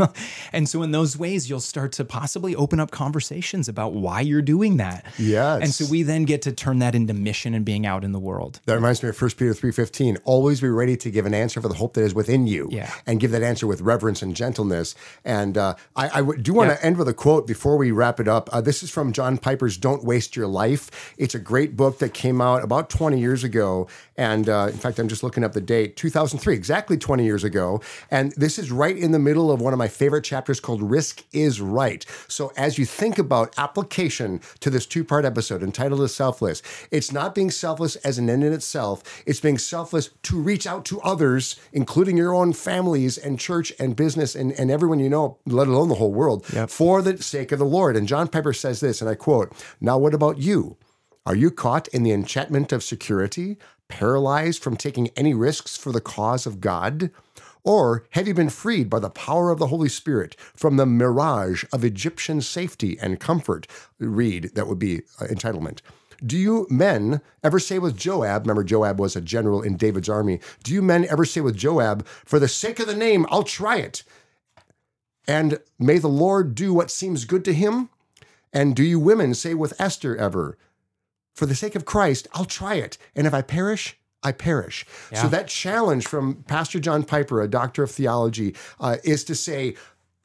and 0.52 0.68
so 0.68 0.82
in 0.84 0.92
those 0.92 1.18
ways, 1.18 1.50
you'll 1.50 1.60
start 1.60 1.92
to 1.94 2.06
possibly 2.06 2.56
open 2.56 2.80
up 2.80 2.92
conversations 2.92 3.70
about 3.70 3.94
why 3.94 4.20
you're 4.22 4.42
doing 4.42 4.78
that. 4.78 5.06
Yes. 5.18 5.62
And 5.62 5.74
so 5.74 5.86
we 5.90 6.04
then 6.04 6.24
get 6.26 6.42
to 6.44 6.52
turn 6.52 6.80
that 6.80 6.96
into 6.96 7.14
mission 7.14 7.54
and 7.54 7.64
being 7.64 7.86
out 7.86 8.04
in 8.04 8.12
the 8.12 8.20
world. 8.20 8.60
That 8.66 8.74
reminds 8.76 9.02
me 9.04 9.10
of 9.10 9.22
1 9.22 9.32
Peter 9.32 9.54
3.15. 9.54 10.18
Always 10.26 10.60
be 10.62 10.68
ready 10.70 10.98
to 10.98 11.10
give 11.12 11.26
an 11.26 11.34
answer 11.34 11.62
for 11.62 11.68
the 11.70 11.76
hope 11.76 11.94
that 11.94 12.02
is 12.04 12.14
within 12.14 12.48
you. 12.48 12.68
Yeah. 12.72 12.92
And 13.06 13.20
give 13.20 13.32
that 13.32 13.44
answer 13.44 13.68
with 13.68 13.82
reverence 13.82 14.22
and 14.22 14.36
gentleness. 14.36 14.96
And 15.24 15.58
uh, 15.58 15.76
I, 15.96 16.10
I 16.10 16.18
w- 16.20 16.42
do 16.42 16.54
want 16.54 16.70
to 16.72 16.76
Yeah. 16.76 16.86
end 16.88 16.98
with 16.98 17.08
a 17.08 17.14
quote 17.14 17.48
before 17.48 17.78
we 17.78 17.92
wrap 17.92 18.20
it 18.20 18.28
up. 18.28 18.50
Uh, 18.52 18.60
this 18.62 18.84
is 18.84 18.90
from 18.90 19.14
John 19.14 19.38
Piper's 19.38 19.78
Don't 19.78 20.04
Waste 20.04 20.36
Your 20.36 20.48
Life. 20.48 21.14
It's 21.18 21.36
a 21.36 21.40
great 21.40 21.78
book 21.78 22.00
that 22.00 22.14
came 22.14 22.42
out 22.42 22.64
about 22.64 22.90
20 22.90 23.20
years 23.20 23.44
ago. 23.44 23.88
And 24.18 24.50
uh, 24.50 24.68
in 24.72 24.78
fact, 24.78 25.00
I'm 25.00 25.08
just 25.08 25.24
looking 25.24 25.44
up 25.44 25.54
the 25.54 25.62
date, 25.62 25.96
2003, 25.96 26.54
exactly 26.54 26.98
20 26.98 27.24
years 27.24 27.44
ago. 27.44 27.82
And 28.12 28.32
this 28.34 28.60
is 28.60 28.72
right 28.72 28.93
in 28.98 29.12
the 29.12 29.20
middle 29.20 29.52
of 29.52 29.62
one 29.62 29.74
of 29.74 29.80
my 29.80 29.88
favorite 29.88 30.24
chapters 30.24 30.60
called 30.60 30.82
Risk 30.82 31.24
is 31.32 31.62
Right. 31.62 32.06
So 32.28 32.52
as 32.58 32.78
you 32.78 32.86
think 32.86 33.18
about 33.18 33.58
application 33.58 34.42
to 34.60 34.70
this 34.70 34.86
two 34.86 35.04
part 35.04 35.26
episode 35.26 35.64
entitled 35.64 36.02
as 36.02 36.14
Selfless, 36.14 36.62
it's 36.92 37.12
not 37.12 37.36
being 37.36 37.52
selfless 37.52 37.96
as 37.98 38.18
an 38.18 38.30
end 38.30 38.44
in 38.44 38.54
itself, 38.54 39.24
it's 39.26 39.40
being 39.40 39.58
selfless 39.58 40.10
to 40.24 40.40
reach 40.40 40.68
out 40.68 40.86
to 40.86 41.02
others, 41.02 41.60
including 41.72 42.18
your 42.18 42.34
own 42.34 42.54
families 42.54 43.18
and 43.18 43.40
church 43.40 43.74
and 43.80 43.96
business 43.96 44.36
and, 44.36 44.52
and 44.54 44.72
everyone 44.72 45.00
you 45.00 45.10
know, 45.10 45.38
let 45.46 45.68
alone 45.68 45.90
the 45.90 45.96
whole 45.96 46.14
world, 46.14 46.46
for 46.68 47.02
the 47.02 47.22
sake 47.22 47.52
of 47.52 47.60
the 47.60 47.66
Lord. 47.66 47.96
And 47.96 48.08
John 48.08 48.28
Piper 48.28 48.54
says 48.54 48.80
this, 48.80 49.02
and 49.02 49.10
I 49.10 49.16
quote, 49.16 49.54
Now, 49.82 49.98
what 49.98 50.14
about 50.14 50.38
you? 50.38 50.78
Are 51.26 51.36
you 51.36 51.52
caught 51.52 51.88
in 51.90 52.04
the 52.04 52.12
enchantment 52.12 52.72
of 52.74 52.84
security, 52.84 53.58
paralyzed 53.88 54.62
from 54.62 54.76
taking 54.76 55.08
any 55.16 55.34
risks 55.34 55.78
for 55.78 55.92
the 55.92 56.02
cause 56.02 56.46
of 56.46 56.60
God? 56.60 57.12
Or 57.64 58.06
have 58.12 58.28
you 58.28 58.34
been 58.34 58.50
freed 58.50 58.90
by 58.90 59.00
the 59.00 59.10
power 59.10 59.50
of 59.50 59.60
the 59.60 59.68
Holy 59.68 59.90
Spirit 59.90 60.36
from 60.56 60.76
the 60.76 60.86
mirage 60.86 61.64
of 61.72 61.84
Egyptian 61.84 62.42
safety 62.42 62.98
and 63.02 63.20
comfort? 63.20 63.68
Read, 64.00 64.52
that 64.56 64.68
would 64.68 64.80
be 64.80 65.04
uh, 65.20 65.26
entitlement. 65.26 65.80
Do 66.26 66.38
you 66.38 66.68
men 66.70 67.22
ever 67.44 67.60
say 67.60 67.80
with 67.80 67.98
Joab, 67.98 68.44
remember 68.44 68.64
Joab 68.64 69.00
was 69.00 69.16
a 69.16 69.22
general 69.22 69.62
in 69.62 69.76
David's 69.76 70.10
army, 70.10 70.40
do 70.64 70.74
you 70.74 70.82
men 70.82 71.06
ever 71.10 71.26
say 71.26 71.42
with 71.42 71.58
Joab, 71.58 72.06
for 72.08 72.40
the 72.40 72.48
sake 72.48 72.80
of 72.80 72.88
the 72.88 72.96
name, 72.96 73.26
I'll 73.30 73.44
try 73.44 73.78
it? 73.78 74.04
And 75.28 75.60
may 75.80 75.98
the 75.98 76.08
Lord 76.08 76.56
do 76.56 76.74
what 76.74 76.92
seems 76.92 77.26
good 77.26 77.46
to 77.46 77.54
him? 77.54 77.90
And 78.52 78.76
do 78.76 78.84
you 78.84 79.00
women 79.00 79.34
say 79.34 79.54
with 79.54 79.80
Esther 79.80 80.16
ever, 80.16 80.58
for 81.34 81.46
the 81.46 81.56
sake 81.56 81.76
of 81.76 81.86
Christ, 81.86 82.28
I'll 82.34 82.46
try 82.46 82.76
it. 82.76 82.98
And 83.16 83.26
if 83.26 83.34
I 83.34 83.42
perish, 83.42 83.98
I 84.24 84.32
perish. 84.32 84.86
So 85.14 85.28
that 85.30 85.48
challenge 85.48 86.08
from 86.08 86.44
Pastor 86.48 86.80
John 86.80 87.04
Piper, 87.04 87.42
a 87.42 87.48
doctor 87.48 87.84
of 87.84 87.92
theology, 87.92 88.56
uh, 88.80 88.98
is 89.04 89.24
to 89.26 89.36
say, 89.36 89.76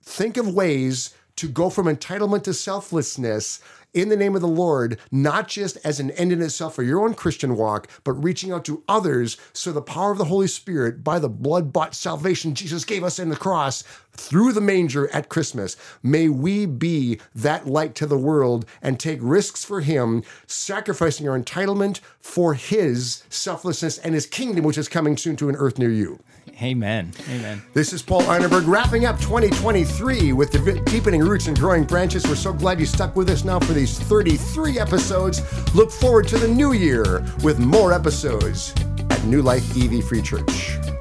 think 0.03 0.37
of 0.37 0.49
ways 0.49 1.15
to 1.37 1.49
go 1.49 1.71
from 1.71 1.87
entitlement 1.87 2.43
to 2.45 2.55
selflessness 2.55 3.61
in 3.95 4.09
the 4.09 4.17
name 4.17 4.35
of 4.35 4.41
the 4.41 4.49
Lord, 4.49 4.99
not 5.11 5.49
just 5.49 5.79
as 5.85 6.01
an 6.01 6.11
end 6.13 6.33
in 6.33 6.43
itself 6.43 6.75
for 6.75 6.83
your 6.83 7.03
own 7.03 7.15
Christian 7.15 7.57
walk, 7.57 7.89
but 8.05 8.13
reaching 8.13 8.53
out 8.53 8.65
to 8.67 8.83
others 8.89 9.37
so 9.53 9.73
the 9.73 9.83
power 9.83 10.13
of 10.13 10.19
the 10.19 10.27
Holy 10.27 10.47
Spirit, 10.47 11.03
by 11.03 11.19
the 11.19 11.29
blood 11.29 11.73
bought 11.73 11.95
salvation 11.95 12.55
Jesus 12.55 12.85
gave 12.85 13.05
us 13.05 13.19
in 13.19 13.29
the 13.29 13.37
cross 13.37 13.85
through 14.13 14.53
the 14.53 14.61
manger 14.61 15.09
at 15.15 15.29
Christmas, 15.29 15.77
may 16.03 16.29
we 16.29 16.67
be 16.67 17.21
that 17.35 17.67
light 17.67 17.95
to 17.95 18.07
the 18.07 18.19
world 18.19 18.67
and 18.83 18.99
take 18.99 19.21
risks 19.23 19.65
for 19.65 19.81
Him, 19.81 20.23
sacrificing 20.47 21.29
our 21.29 21.39
entitlement 21.39 22.01
for 22.21 22.55
His 22.55 23.23
selflessness 23.31 23.99
and 23.99 24.15
His 24.15 24.27
kingdom, 24.27 24.65
which 24.65 24.79
is 24.79 24.89
coming 24.89 25.17
soon 25.17 25.37
to 25.37 25.49
an 25.49 25.57
earth 25.57 25.79
near 25.79 25.91
you. 25.91 26.19
Amen. 26.61 27.13
Amen. 27.31 27.63
This 27.73 27.93
is 27.93 28.03
Paul 28.03 28.23
Arneberg 28.23 28.67
wrapping 28.67 29.05
up 29.05 29.21
2023 29.21 30.33
with 30.33 30.51
the 30.51 30.81
deepening 30.87 31.21
roots 31.21 31.47
and 31.47 31.57
growing 31.57 31.85
branches. 31.85 32.27
We're 32.27 32.35
so 32.35 32.53
glad 32.53 32.81
you 32.81 32.87
stuck 32.87 33.15
with 33.15 33.31
us 33.31 33.45
now 33.45 33.61
for 33.61 33.73
these 33.73 33.99
33 33.99 34.79
episodes. 34.81 35.41
Look 35.75 35.93
forward 35.93 36.27
to 36.29 36.39
the 36.39 36.49
new 36.49 36.73
year 36.73 37.25
with 37.45 37.61
more 37.61 37.93
episodes 37.93 38.75
at 39.11 39.25
New 39.25 39.43
Life 39.43 39.77
EV 39.77 40.05
Free 40.05 40.23
Church. 40.23 40.98